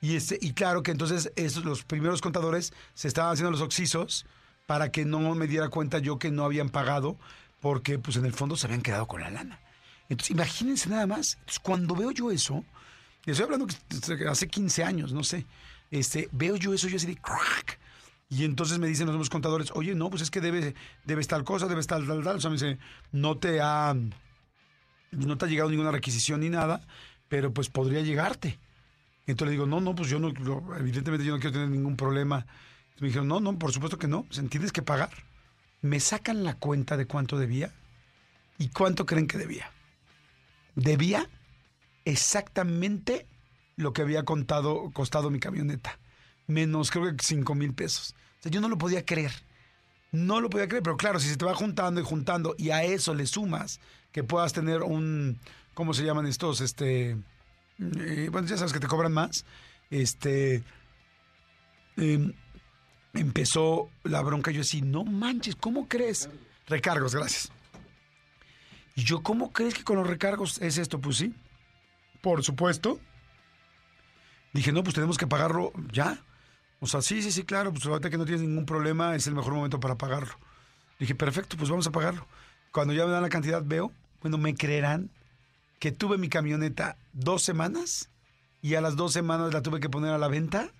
Y 0.00 0.16
este 0.16 0.38
y 0.40 0.52
claro 0.52 0.82
que 0.82 0.90
entonces 0.90 1.32
esos 1.36 1.64
los 1.64 1.84
primeros 1.84 2.20
contadores 2.20 2.72
se 2.94 3.08
estaban 3.08 3.32
haciendo 3.32 3.50
los 3.50 3.62
oxisos 3.62 4.26
para 4.66 4.90
que 4.90 5.04
no 5.04 5.34
me 5.34 5.46
diera 5.46 5.68
cuenta 5.68 5.98
yo 5.98 6.18
que 6.18 6.30
no 6.30 6.44
habían 6.44 6.68
pagado 6.68 7.18
porque 7.60 7.98
pues 7.98 8.16
en 8.16 8.26
el 8.26 8.32
fondo 8.32 8.56
se 8.56 8.66
habían 8.66 8.82
quedado 8.82 9.06
con 9.06 9.20
la 9.20 9.30
lana. 9.30 9.60
Entonces, 10.08 10.30
imagínense 10.30 10.88
nada 10.88 11.06
más. 11.06 11.38
Cuando 11.62 11.94
veo 11.94 12.10
yo 12.10 12.30
eso, 12.30 12.64
y 13.24 13.30
estoy 13.30 13.44
hablando 13.44 13.66
que 13.66 14.28
hace 14.28 14.48
15 14.48 14.84
años, 14.84 15.12
no 15.12 15.24
sé, 15.24 15.46
este, 15.90 16.28
veo 16.32 16.56
yo 16.56 16.74
eso, 16.74 16.88
yo 16.88 16.96
así 16.96 17.06
de 17.06 17.16
crack. 17.16 17.78
Y 18.28 18.44
entonces 18.44 18.78
me 18.78 18.88
dicen 18.88 19.06
los 19.06 19.14
mismos 19.14 19.30
contadores, 19.30 19.70
oye, 19.74 19.94
no, 19.94 20.10
pues 20.10 20.22
es 20.22 20.30
que 20.30 20.40
debe, 20.40 20.74
debes 21.04 21.28
tal 21.28 21.44
cosa, 21.44 21.66
debes 21.66 21.86
tal, 21.86 22.06
tal, 22.06 22.24
tal. 22.24 22.36
O 22.36 22.40
sea, 22.40 22.50
me 22.50 22.56
dice, 22.56 22.78
no 23.12 23.36
te 23.36 23.60
ha, 23.60 23.94
no 25.12 25.38
te 25.38 25.44
ha 25.44 25.48
llegado 25.48 25.70
ninguna 25.70 25.92
requisición 25.92 26.40
ni 26.40 26.50
nada, 26.50 26.86
pero 27.28 27.52
pues 27.52 27.68
podría 27.68 28.00
llegarte. 28.00 28.58
Entonces 29.26 29.46
le 29.46 29.52
digo, 29.52 29.66
no, 29.66 29.80
no, 29.80 29.94
pues 29.94 30.08
yo 30.08 30.20
no, 30.20 30.28
evidentemente 30.76 31.26
yo 31.26 31.34
no 31.34 31.40
quiero 31.40 31.54
tener 31.54 31.68
ningún 31.68 31.96
problema. 31.96 32.46
Me 33.00 33.08
dijeron, 33.08 33.28
no, 33.28 33.40
no, 33.40 33.58
por 33.58 33.72
supuesto 33.72 33.98
que 33.98 34.06
no, 34.06 34.26
tienes 34.48 34.72
que 34.72 34.82
pagar. 34.82 35.10
Me 35.82 36.00
sacan 36.00 36.44
la 36.44 36.54
cuenta 36.54 36.96
de 36.96 37.06
cuánto 37.06 37.38
debía 37.38 37.72
y 38.58 38.68
cuánto 38.68 39.04
creen 39.04 39.26
que 39.26 39.36
debía. 39.36 39.70
Debía 40.76 41.28
exactamente 42.04 43.26
lo 43.76 43.92
que 43.92 44.02
había 44.02 44.24
contado, 44.24 44.90
costado 44.92 45.30
mi 45.30 45.40
camioneta. 45.40 45.98
Menos 46.46 46.90
creo 46.90 47.04
que 47.14 47.22
5 47.22 47.54
mil 47.54 47.74
pesos. 47.74 48.14
O 48.38 48.42
sea, 48.42 48.52
yo 48.52 48.60
no 48.60 48.68
lo 48.68 48.78
podía 48.78 49.04
creer. 49.04 49.32
No 50.12 50.40
lo 50.40 50.48
podía 50.48 50.68
creer, 50.68 50.82
pero 50.82 50.96
claro, 50.96 51.18
si 51.18 51.28
se 51.28 51.36
te 51.36 51.44
va 51.44 51.54
juntando 51.54 52.00
y 52.00 52.04
juntando 52.04 52.54
y 52.56 52.70
a 52.70 52.84
eso 52.84 53.12
le 53.12 53.26
sumas 53.26 53.80
que 54.12 54.22
puedas 54.22 54.52
tener 54.52 54.82
un, 54.82 55.38
¿cómo 55.74 55.92
se 55.92 56.04
llaman 56.04 56.26
estos? 56.26 56.60
Este, 56.60 57.18
eh, 57.78 58.28
bueno, 58.30 58.48
ya 58.48 58.56
sabes 58.56 58.72
que 58.72 58.80
te 58.80 58.86
cobran 58.86 59.12
más. 59.12 59.44
Este, 59.90 60.62
em, 61.96 62.32
empezó 63.14 63.90
la 64.04 64.22
bronca. 64.22 64.50
Yo 64.50 64.62
así, 64.62 64.82
no 64.82 65.04
manches, 65.04 65.56
¿cómo 65.56 65.88
crees? 65.88 66.28
Recargos, 66.66 67.14
gracias. 67.14 67.50
Y 68.94 69.04
yo, 69.04 69.22
¿cómo 69.22 69.52
crees 69.52 69.74
que 69.74 69.84
con 69.84 69.96
los 69.96 70.06
recargos 70.06 70.60
es 70.62 70.78
esto? 70.78 71.00
Pues 71.00 71.18
sí, 71.18 71.34
por 72.22 72.42
supuesto. 72.42 72.98
Dije, 74.52 74.72
no, 74.72 74.82
pues 74.82 74.94
tenemos 74.94 75.18
que 75.18 75.26
pagarlo 75.26 75.72
ya. 75.92 76.18
O 76.80 76.86
sea, 76.86 77.02
sí, 77.02 77.22
sí, 77.22 77.30
sí, 77.30 77.44
claro, 77.44 77.72
pues 77.72 77.84
ahorita 77.86 78.10
que 78.10 78.18
no 78.18 78.24
tienes 78.24 78.42
ningún 78.42 78.64
problema, 78.64 79.14
es 79.14 79.26
el 79.26 79.34
mejor 79.34 79.52
momento 79.52 79.80
para 79.80 79.96
pagarlo. 79.96 80.34
Dije, 80.98 81.14
perfecto, 81.14 81.56
pues 81.56 81.68
vamos 81.68 81.86
a 81.86 81.90
pagarlo. 81.90 82.26
Cuando 82.72 82.94
ya 82.94 83.04
me 83.04 83.12
dan 83.12 83.22
la 83.22 83.28
cantidad, 83.28 83.62
veo, 83.64 83.92
bueno, 84.22 84.38
me 84.38 84.54
creerán 84.54 85.10
que 85.78 85.92
tuve 85.92 86.18
mi 86.18 86.28
camioneta 86.28 86.96
dos 87.12 87.42
semanas 87.42 88.08
y 88.62 88.74
a 88.74 88.80
las 88.80 88.96
dos 88.96 89.12
semanas 89.12 89.52
la 89.52 89.62
tuve 89.62 89.80
que 89.80 89.90
poner 89.90 90.12
a 90.12 90.18
la 90.18 90.28
venta 90.28 90.70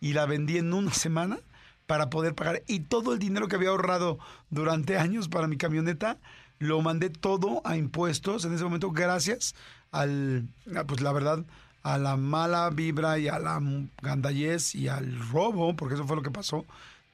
y 0.00 0.12
la 0.12 0.26
vendí 0.26 0.58
en 0.58 0.72
una 0.72 0.92
semana 0.92 1.38
para 1.86 2.10
poder 2.10 2.34
pagar. 2.34 2.62
Y 2.66 2.80
todo 2.80 3.12
el 3.12 3.18
dinero 3.18 3.48
que 3.48 3.56
había 3.56 3.70
ahorrado 3.70 4.18
durante 4.50 4.98
años 4.98 5.28
para 5.28 5.48
mi 5.48 5.56
camioneta, 5.56 6.18
lo 6.58 6.80
mandé 6.80 7.10
todo 7.10 7.60
a 7.64 7.76
impuestos 7.76 8.44
en 8.44 8.54
ese 8.54 8.64
momento 8.64 8.92
gracias 8.92 9.54
al, 9.90 10.48
a, 10.76 10.84
pues 10.84 11.00
la 11.00 11.12
verdad, 11.12 11.44
a 11.82 11.98
la 11.98 12.16
mala 12.16 12.70
vibra 12.70 13.18
y 13.18 13.28
a 13.28 13.38
la 13.38 13.60
gandallez 14.00 14.74
y 14.74 14.88
al 14.88 15.18
robo, 15.30 15.74
porque 15.74 15.94
eso 15.94 16.06
fue 16.06 16.16
lo 16.16 16.22
que 16.22 16.30
pasó, 16.30 16.64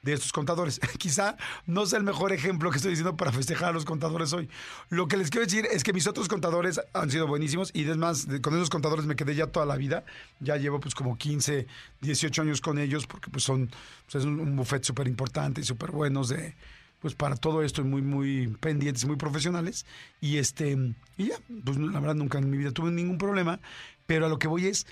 de 0.01 0.13
estos 0.13 0.31
contadores. 0.31 0.79
Quizá 0.97 1.35
no 1.65 1.85
sea 1.85 1.99
el 1.99 2.05
mejor 2.05 2.31
ejemplo 2.31 2.69
que 2.71 2.77
estoy 2.77 2.91
diciendo 2.91 3.17
para 3.17 3.31
festejar 3.31 3.69
a 3.69 3.73
los 3.73 3.85
contadores 3.85 4.33
hoy. 4.33 4.49
Lo 4.89 5.07
que 5.07 5.17
les 5.17 5.29
quiero 5.29 5.45
decir 5.45 5.67
es 5.71 5.83
que 5.83 5.93
mis 5.93 6.07
otros 6.07 6.27
contadores 6.27 6.79
han 6.93 7.11
sido 7.11 7.27
buenísimos 7.27 7.71
y 7.73 7.89
es 7.89 7.97
más, 7.97 8.27
de- 8.27 8.41
con 8.41 8.55
esos 8.55 8.69
contadores 8.69 9.05
me 9.05 9.15
quedé 9.15 9.35
ya 9.35 9.47
toda 9.47 9.65
la 9.65 9.75
vida. 9.75 10.05
Ya 10.39 10.57
llevo 10.57 10.79
pues 10.79 10.95
como 10.95 11.17
15, 11.17 11.67
18 12.01 12.41
años 12.41 12.61
con 12.61 12.79
ellos 12.79 13.07
porque 13.07 13.29
pues 13.29 13.43
son, 13.43 13.69
pues, 14.05 14.15
es 14.15 14.25
un, 14.25 14.55
buffet 14.55 14.83
súper 14.83 15.07
importante 15.07 15.61
y 15.61 15.63
súper 15.63 15.91
buenos 15.91 16.29
de 16.29 16.55
pues 16.99 17.15
para 17.15 17.37
todo 17.37 17.63
esto 17.63 17.81
muy 17.85 18.01
muy 18.01 18.47
pendientes 18.59 19.05
muy 19.05 19.15
profesionales 19.15 19.85
y 20.19 20.35
este 20.37 20.77
y 21.17 21.27
ya 21.27 21.35
pues 21.63 21.77
la 21.77 21.97
verdad 22.01 22.15
nunca 22.15 22.39
en 22.39 22.49
mi 22.49 22.57
vida 22.57 22.71
tuve 22.71 22.91
ningún 22.91 23.17
problema 23.17 23.61
pero 24.05 24.25
a 24.25 24.29
lo 24.29 24.37
que 24.37 24.49
voy 24.49 24.67
es 24.67 24.85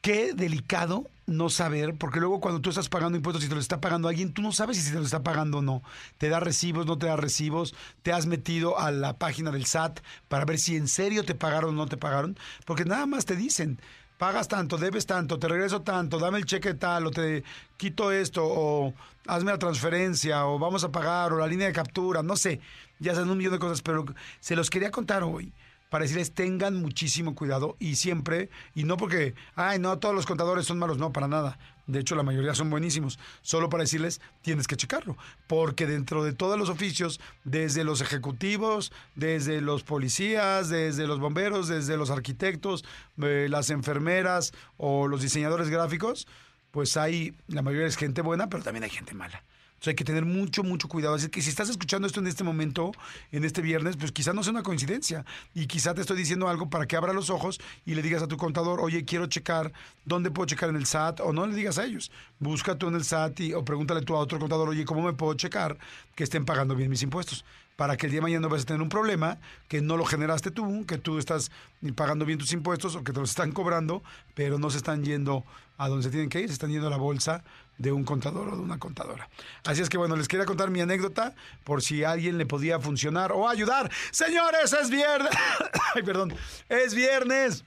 qué 0.00 0.32
delicado 0.34 1.06
no 1.26 1.50
saber, 1.50 1.94
porque 1.94 2.20
luego 2.20 2.40
cuando 2.40 2.60
tú 2.60 2.70
estás 2.70 2.88
pagando 2.88 3.16
impuestos 3.16 3.44
y 3.44 3.48
te 3.48 3.54
lo 3.54 3.60
está 3.60 3.80
pagando 3.80 4.08
alguien, 4.08 4.32
tú 4.32 4.40
no 4.40 4.52
sabes 4.52 4.78
si 4.78 4.90
te 4.90 4.98
lo 4.98 5.04
está 5.04 5.22
pagando 5.22 5.58
o 5.58 5.62
no. 5.62 5.82
Te 6.16 6.30
da 6.30 6.40
recibos, 6.40 6.86
no 6.86 6.96
te 6.96 7.06
da 7.06 7.16
recibos, 7.16 7.74
te 8.02 8.12
has 8.12 8.26
metido 8.26 8.78
a 8.78 8.90
la 8.90 9.18
página 9.18 9.50
del 9.50 9.66
SAT 9.66 10.00
para 10.28 10.46
ver 10.46 10.58
si 10.58 10.76
en 10.76 10.88
serio 10.88 11.24
te 11.24 11.34
pagaron 11.34 11.70
o 11.70 11.78
no 11.78 11.86
te 11.86 11.98
pagaron, 11.98 12.38
porque 12.64 12.86
nada 12.86 13.04
más 13.04 13.26
te 13.26 13.36
dicen, 13.36 13.78
pagas 14.16 14.48
tanto, 14.48 14.78
debes 14.78 15.04
tanto, 15.04 15.38
te 15.38 15.48
regreso 15.48 15.82
tanto, 15.82 16.18
dame 16.18 16.38
el 16.38 16.46
cheque 16.46 16.72
tal, 16.72 17.06
o 17.06 17.10
te 17.10 17.44
quito 17.76 18.10
esto, 18.10 18.42
o 18.44 18.94
hazme 19.26 19.52
la 19.52 19.58
transferencia, 19.58 20.46
o 20.46 20.58
vamos 20.58 20.82
a 20.84 20.90
pagar, 20.90 21.34
o 21.34 21.38
la 21.38 21.46
línea 21.46 21.66
de 21.66 21.74
captura, 21.74 22.22
no 22.22 22.36
sé, 22.36 22.60
ya 23.00 23.14
saben 23.14 23.30
un 23.30 23.36
millón 23.36 23.52
de 23.52 23.58
cosas, 23.58 23.82
pero 23.82 24.06
se 24.40 24.56
los 24.56 24.70
quería 24.70 24.90
contar 24.90 25.22
hoy 25.22 25.52
para 25.88 26.02
decirles 26.02 26.32
tengan 26.32 26.76
muchísimo 26.76 27.34
cuidado 27.34 27.76
y 27.78 27.96
siempre, 27.96 28.50
y 28.74 28.84
no 28.84 28.96
porque, 28.96 29.34
ay, 29.54 29.78
no, 29.78 29.98
todos 29.98 30.14
los 30.14 30.26
contadores 30.26 30.66
son 30.66 30.78
malos, 30.78 30.98
no, 30.98 31.12
para 31.12 31.28
nada. 31.28 31.58
De 31.86 32.00
hecho, 32.00 32.14
la 32.14 32.22
mayoría 32.22 32.54
son 32.54 32.68
buenísimos. 32.68 33.18
Solo 33.40 33.70
para 33.70 33.82
decirles, 33.82 34.20
tienes 34.42 34.66
que 34.66 34.76
checarlo. 34.76 35.16
Porque 35.46 35.86
dentro 35.86 36.22
de 36.22 36.34
todos 36.34 36.58
los 36.58 36.68
oficios, 36.68 37.18
desde 37.44 37.82
los 37.82 38.02
ejecutivos, 38.02 38.92
desde 39.14 39.62
los 39.62 39.84
policías, 39.84 40.68
desde 40.68 41.06
los 41.06 41.18
bomberos, 41.18 41.66
desde 41.66 41.96
los 41.96 42.10
arquitectos, 42.10 42.84
eh, 43.22 43.46
las 43.48 43.70
enfermeras 43.70 44.52
o 44.76 45.08
los 45.08 45.22
diseñadores 45.22 45.70
gráficos, 45.70 46.28
pues 46.72 46.98
hay, 46.98 47.34
la 47.46 47.62
mayoría 47.62 47.86
es 47.86 47.96
gente 47.96 48.20
buena, 48.20 48.50
pero 48.50 48.62
también 48.62 48.84
hay 48.84 48.90
gente 48.90 49.14
mala. 49.14 49.42
Entonces 49.78 49.92
hay 49.92 49.94
que 49.94 50.04
tener 50.04 50.24
mucho, 50.24 50.64
mucho 50.64 50.88
cuidado. 50.88 51.14
Así 51.14 51.28
que 51.28 51.40
si 51.40 51.50
estás 51.50 51.68
escuchando 51.70 52.08
esto 52.08 52.18
en 52.18 52.26
este 52.26 52.42
momento, 52.42 52.90
en 53.30 53.44
este 53.44 53.62
viernes, 53.62 53.96
pues 53.96 54.10
quizá 54.10 54.32
no 54.32 54.42
sea 54.42 54.50
una 54.50 54.64
coincidencia. 54.64 55.24
Y 55.54 55.68
quizá 55.68 55.94
te 55.94 56.00
estoy 56.00 56.16
diciendo 56.16 56.48
algo 56.48 56.68
para 56.68 56.86
que 56.86 56.96
abra 56.96 57.12
los 57.12 57.30
ojos 57.30 57.60
y 57.86 57.94
le 57.94 58.02
digas 58.02 58.20
a 58.20 58.26
tu 58.26 58.36
contador, 58.36 58.80
oye, 58.80 59.04
quiero 59.04 59.28
checar, 59.28 59.72
¿dónde 60.04 60.32
puedo 60.32 60.46
checar 60.46 60.68
en 60.70 60.74
el 60.74 60.84
SAT? 60.84 61.20
O 61.20 61.32
no 61.32 61.46
le 61.46 61.54
digas 61.54 61.78
a 61.78 61.84
ellos. 61.84 62.10
Busca 62.40 62.76
tú 62.76 62.88
en 62.88 62.96
el 62.96 63.04
SAT 63.04 63.38
y, 63.38 63.54
o 63.54 63.64
pregúntale 63.64 64.02
tú 64.02 64.16
a 64.16 64.18
otro 64.18 64.40
contador, 64.40 64.68
oye, 64.68 64.84
¿cómo 64.84 65.02
me 65.02 65.12
puedo 65.12 65.34
checar 65.34 65.78
que 66.16 66.24
estén 66.24 66.44
pagando 66.44 66.74
bien 66.74 66.90
mis 66.90 67.02
impuestos? 67.04 67.44
Para 67.76 67.96
que 67.96 68.06
el 68.06 68.10
día 68.10 68.18
de 68.18 68.22
mañana 68.22 68.40
no 68.40 68.48
vayas 68.48 68.64
a 68.64 68.66
tener 68.66 68.82
un 68.82 68.88
problema, 68.88 69.38
que 69.68 69.80
no 69.80 69.96
lo 69.96 70.04
generaste 70.04 70.50
tú, 70.50 70.86
que 70.86 70.98
tú 70.98 71.18
estás 71.18 71.52
pagando 71.94 72.24
bien 72.24 72.40
tus 72.40 72.52
impuestos 72.52 72.96
o 72.96 73.04
que 73.04 73.12
te 73.12 73.20
los 73.20 73.30
están 73.30 73.52
cobrando, 73.52 74.02
pero 74.34 74.58
no 74.58 74.70
se 74.70 74.78
están 74.78 75.04
yendo 75.04 75.44
a 75.76 75.86
donde 75.86 76.02
se 76.02 76.10
tienen 76.10 76.28
que 76.28 76.40
ir, 76.40 76.48
se 76.48 76.54
están 76.54 76.70
yendo 76.70 76.88
a 76.88 76.90
la 76.90 76.96
bolsa 76.96 77.44
de 77.78 77.92
un 77.92 78.04
contador 78.04 78.48
o 78.48 78.56
de 78.56 78.62
una 78.62 78.78
contadora. 78.78 79.28
Así 79.64 79.80
es 79.80 79.88
que 79.88 79.96
bueno, 79.96 80.16
les 80.16 80.28
quería 80.28 80.44
contar 80.44 80.70
mi 80.70 80.80
anécdota 80.80 81.34
por 81.64 81.82
si 81.82 82.04
alguien 82.04 82.36
le 82.36 82.44
podía 82.44 82.78
funcionar 82.80 83.32
o 83.32 83.48
ayudar. 83.48 83.90
Señores, 84.10 84.72
es 84.72 84.90
viernes. 84.90 85.30
Ay, 85.94 86.02
perdón. 86.02 86.34
Es 86.68 86.94
viernes. 86.94 87.64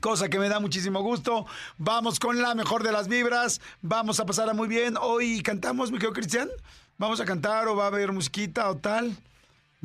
Cosa 0.00 0.28
que 0.28 0.38
me 0.38 0.48
da 0.48 0.58
muchísimo 0.58 1.02
gusto. 1.02 1.46
Vamos 1.78 2.18
con 2.18 2.42
la 2.42 2.54
mejor 2.54 2.82
de 2.82 2.90
las 2.90 3.06
vibras. 3.06 3.60
Vamos 3.80 4.18
a 4.18 4.26
pasarla 4.26 4.54
muy 4.54 4.66
bien. 4.66 4.96
Hoy 5.00 5.40
cantamos, 5.42 5.92
mi 5.92 5.98
querido 5.98 6.14
Cristian. 6.14 6.48
Vamos 6.98 7.20
a 7.20 7.24
cantar 7.24 7.68
o 7.68 7.76
va 7.76 7.84
a 7.84 7.88
haber 7.88 8.12
musiquita 8.12 8.68
o 8.70 8.76
tal. 8.76 9.16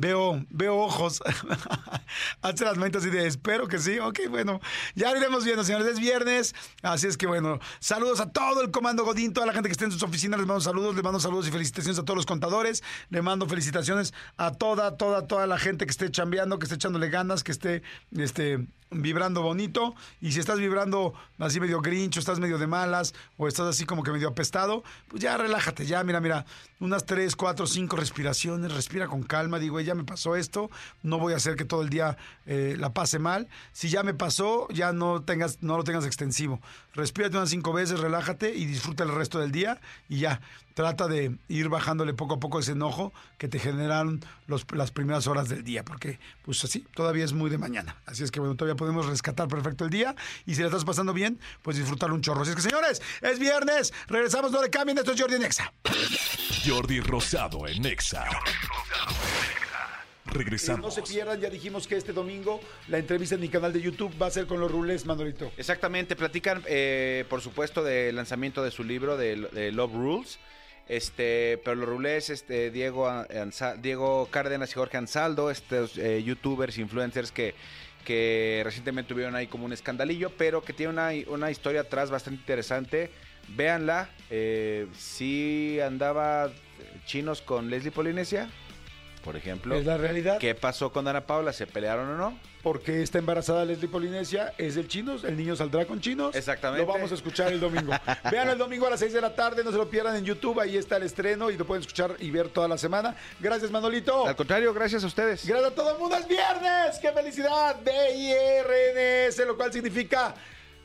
Veo, 0.00 0.44
veo 0.50 0.76
ojos. 0.76 1.22
Hace 2.42 2.64
las 2.64 2.76
manitas 2.78 3.02
así 3.02 3.10
de 3.10 3.26
espero 3.26 3.68
que 3.68 3.78
sí. 3.78 3.98
Ok, 3.98 4.20
bueno, 4.28 4.60
ya 4.94 5.16
iremos 5.16 5.44
viendo, 5.44 5.62
señores. 5.62 5.86
Es 5.86 6.00
viernes, 6.00 6.54
así 6.82 7.06
es 7.06 7.16
que 7.16 7.26
bueno, 7.26 7.58
saludos 7.78 8.20
a 8.20 8.30
todo 8.30 8.62
el 8.62 8.70
comando 8.70 9.04
Godín, 9.04 9.32
toda 9.32 9.46
la 9.46 9.52
gente 9.52 9.68
que 9.68 9.72
esté 9.72 9.84
en 9.84 9.92
sus 9.92 10.02
oficinas, 10.02 10.38
les 10.38 10.46
mando 10.46 10.60
saludos, 10.60 10.94
les 10.94 11.04
mando 11.04 11.20
saludos 11.20 11.48
y 11.48 11.50
felicitaciones 11.50 11.98
a 11.98 12.04
todos 12.04 12.16
los 12.16 12.26
contadores, 12.26 12.82
le 13.10 13.22
mando 13.22 13.46
felicitaciones 13.46 14.14
a 14.36 14.52
toda, 14.52 14.96
toda, 14.96 15.26
toda 15.26 15.46
la 15.46 15.58
gente 15.58 15.84
que 15.84 15.90
esté 15.90 16.10
chambeando, 16.10 16.58
que 16.58 16.64
esté 16.64 16.76
echándole 16.76 17.10
ganas, 17.10 17.44
que 17.44 17.52
esté, 17.52 17.82
este, 18.16 18.66
vibrando 18.90 19.42
bonito. 19.42 19.94
Y 20.20 20.32
si 20.32 20.40
estás 20.40 20.58
vibrando 20.58 21.14
así 21.38 21.60
medio 21.60 21.80
grincho, 21.80 22.20
estás 22.20 22.40
medio 22.40 22.58
de 22.58 22.66
malas 22.66 23.14
o 23.36 23.48
estás 23.48 23.66
así 23.66 23.84
como 23.84 24.02
que 24.02 24.10
medio 24.10 24.28
apestado, 24.28 24.82
pues 25.08 25.22
ya 25.22 25.36
relájate, 25.36 25.86
ya, 25.86 26.02
mira, 26.04 26.20
mira, 26.20 26.44
unas 26.80 27.06
tres, 27.06 27.36
cuatro, 27.36 27.66
cinco 27.66 27.96
respiraciones, 27.96 28.72
respira 28.72 29.06
con 29.06 29.22
calma, 29.22 29.58
digo, 29.58 29.78
"Eh, 29.80 29.84
ya 29.84 29.94
me 29.94 30.04
pasó 30.04 30.36
esto, 30.36 30.70
no 31.02 31.18
voy 31.18 31.32
a 31.32 31.36
hacer 31.36 31.56
que 31.56 31.64
todo 31.64 31.82
el 31.82 31.90
día 31.90 32.16
eh, 32.46 32.76
la 32.78 32.92
pase 32.92 33.18
mal. 33.18 33.48
Si 33.72 33.88
ya 33.90 34.02
me 34.02 34.14
pasó, 34.14 34.66
ya 34.70 34.92
no 34.92 35.22
tengas, 35.22 35.58
no 35.62 35.76
lo 35.76 35.84
tengas 35.84 36.04
extensivo. 36.06 36.60
Respírate 36.94 37.36
unas 37.36 37.50
cinco 37.50 37.72
veces, 37.72 38.00
relájate 38.00 38.54
y 38.54 38.64
disfruta 38.66 39.04
el 39.04 39.14
resto 39.14 39.38
del 39.38 39.52
día 39.52 39.80
y 40.08 40.18
ya. 40.20 40.40
Trata 40.80 41.08
de 41.08 41.36
ir 41.48 41.68
bajándole 41.68 42.14
poco 42.14 42.36
a 42.36 42.40
poco 42.40 42.58
ese 42.58 42.72
enojo 42.72 43.12
que 43.36 43.48
te 43.48 43.58
generaron 43.58 44.24
los- 44.46 44.64
las 44.72 44.90
primeras 44.90 45.26
horas 45.26 45.50
del 45.50 45.62
día, 45.62 45.84
porque 45.84 46.18
pues 46.40 46.64
así, 46.64 46.86
todavía 46.94 47.22
es 47.22 47.34
muy 47.34 47.50
de 47.50 47.58
mañana. 47.58 48.00
Así 48.06 48.24
es 48.24 48.30
que 48.30 48.40
bueno, 48.40 48.54
todavía 48.54 48.76
podemos 48.76 49.04
rescatar 49.04 49.46
perfecto 49.46 49.84
el 49.84 49.90
día 49.90 50.14
y 50.46 50.54
si 50.54 50.62
la 50.62 50.68
estás 50.68 50.86
pasando 50.86 51.12
bien, 51.12 51.38
pues 51.60 51.76
disfrutar 51.76 52.10
un 52.12 52.22
chorro. 52.22 52.40
Así 52.40 52.52
es 52.52 52.56
que 52.56 52.62
señores, 52.62 53.02
es 53.20 53.38
viernes, 53.38 53.92
regresamos, 54.08 54.52
no 54.52 54.62
le 54.62 54.70
cambien, 54.70 54.96
esto 54.96 55.12
es 55.12 55.20
Jordi 55.20 55.38
Nexa. 55.38 55.70
Jordi 56.66 57.00
Rosado 57.00 57.68
en 57.68 57.84
Exa. 57.84 58.24
Eh, 58.24 58.30
Regresamos. 60.32 60.80
no 60.80 60.90
se 60.90 61.02
pierdan, 61.02 61.40
ya 61.40 61.50
dijimos 61.50 61.86
que 61.86 61.96
este 61.96 62.14
domingo 62.14 62.58
la 62.88 62.96
entrevista 62.96 63.34
en 63.34 63.42
mi 63.42 63.50
canal 63.50 63.74
de 63.74 63.82
YouTube 63.82 64.14
va 64.20 64.28
a 64.28 64.30
ser 64.30 64.46
con 64.46 64.60
los 64.60 64.70
rulés, 64.70 65.04
Manolito. 65.04 65.52
Exactamente, 65.58 66.16
platican, 66.16 66.62
eh, 66.66 67.26
por 67.28 67.42
supuesto, 67.42 67.82
del 67.82 68.16
lanzamiento 68.16 68.62
de 68.62 68.70
su 68.70 68.82
libro 68.82 69.18
de, 69.18 69.36
de 69.52 69.72
Love 69.72 69.92
Rules. 69.92 70.38
Este, 70.90 71.60
pero 71.62 71.76
los 71.76 71.88
rulés, 71.88 72.30
este, 72.30 72.72
Diego, 72.72 73.24
Diego 73.78 74.26
Cárdenas 74.28 74.72
y 74.72 74.74
Jorge 74.74 74.96
Ansaldo, 74.96 75.48
estos 75.48 75.96
eh, 75.96 76.20
youtubers, 76.24 76.78
influencers 76.78 77.30
que, 77.30 77.54
recientemente 78.64 79.10
tuvieron 79.10 79.36
ahí 79.36 79.46
como 79.46 79.66
un 79.66 79.72
escandalillo, 79.72 80.30
pero 80.36 80.64
que 80.64 80.72
tiene 80.72 80.92
una, 80.92 81.10
una 81.28 81.52
historia 81.52 81.82
atrás 81.82 82.10
bastante 82.10 82.40
interesante. 82.40 83.12
Véanla, 83.50 84.10
eh, 84.30 84.88
si 84.98 85.78
andaba 85.78 86.50
chinos 87.06 87.40
con 87.40 87.70
Leslie 87.70 87.92
Polinesia, 87.92 88.50
por 89.24 89.36
ejemplo. 89.36 89.74
Es 89.74 89.86
la 89.86 89.96
realidad. 89.96 90.38
¿Qué 90.38 90.54
pasó 90.54 90.92
con 90.92 91.06
Ana 91.06 91.26
Paula? 91.26 91.52
¿Se 91.52 91.66
pelearon 91.66 92.08
o 92.10 92.16
no? 92.16 92.38
Porque 92.62 93.02
está 93.02 93.18
embarazada 93.18 93.64
Leslie 93.64 93.88
Polinesia, 93.88 94.52
es 94.58 94.76
el 94.76 94.86
chinos, 94.86 95.24
el 95.24 95.36
niño 95.36 95.56
saldrá 95.56 95.86
con 95.86 96.00
chinos. 96.00 96.34
Exactamente. 96.34 96.84
Lo 96.84 96.92
vamos 96.92 97.10
a 97.10 97.14
escuchar 97.14 97.52
el 97.52 97.60
domingo. 97.60 97.92
Vean 98.30 98.50
el 98.50 98.58
domingo 98.58 98.86
a 98.86 98.90
las 98.90 99.00
6 99.00 99.14
de 99.14 99.20
la 99.20 99.34
tarde, 99.34 99.64
no 99.64 99.70
se 99.70 99.78
lo 99.78 99.88
pierdan 99.88 100.16
en 100.16 100.24
YouTube, 100.24 100.60
ahí 100.60 100.76
está 100.76 100.96
el 100.96 101.04
estreno 101.04 101.50
y 101.50 101.56
lo 101.56 101.66
pueden 101.66 101.80
escuchar 101.80 102.16
y 102.18 102.30
ver 102.30 102.48
toda 102.48 102.68
la 102.68 102.76
semana. 102.76 103.16
Gracias, 103.38 103.70
Manolito. 103.70 104.26
Al 104.26 104.36
contrario, 104.36 104.74
gracias 104.74 105.04
a 105.04 105.06
ustedes. 105.06 105.46
Gracias 105.46 105.72
a 105.72 105.74
todo 105.74 105.92
el 105.92 105.98
mundo, 105.98 106.16
es 106.16 106.28
viernes. 106.28 106.98
¡Qué 107.00 107.10
felicidad! 107.12 107.76
B-I-R-N-S, 107.82 109.46
lo 109.46 109.56
cual 109.56 109.72
significa 109.72 110.34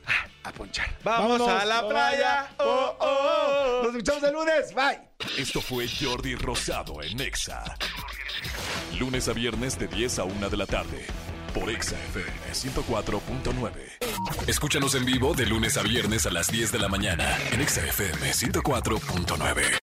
ah, 0.05 0.27
a 0.43 0.51
ponchar. 0.53 0.95
Vamos 1.03 1.41
a 1.41 1.65
la 1.65 1.87
playa. 1.89 1.91
vaya. 1.91 2.55
Oh, 2.59 2.95
oh, 2.99 3.79
oh. 3.81 3.83
Nos 3.83 3.95
escuchamos 3.95 4.23
el 4.23 4.33
lunes. 4.33 4.73
Bye. 4.73 5.01
Esto 5.37 5.59
fue 5.59 5.87
Jordi 5.89 6.35
Rosado 6.35 7.01
en 7.01 7.19
Exa. 7.19 7.63
Lunes 8.99 9.27
a 9.27 9.33
viernes 9.33 9.77
de 9.77 9.87
10 9.87 10.19
a 10.19 10.23
1 10.23 10.49
de 10.49 10.57
la 10.57 10.65
tarde. 10.65 11.05
Por 11.53 11.69
Exa 11.69 11.95
FM 11.95 12.29
104.9. 12.53 14.47
Escúchanos 14.47 14.95
en 14.95 15.05
vivo 15.05 15.33
de 15.33 15.45
lunes 15.45 15.77
a 15.77 15.83
viernes 15.83 16.25
a 16.25 16.31
las 16.31 16.47
10 16.47 16.71
de 16.71 16.79
la 16.79 16.89
mañana. 16.89 17.37
En 17.51 17.61
Exa 17.61 17.85
FM 17.85 18.31
104.9. 18.31 19.84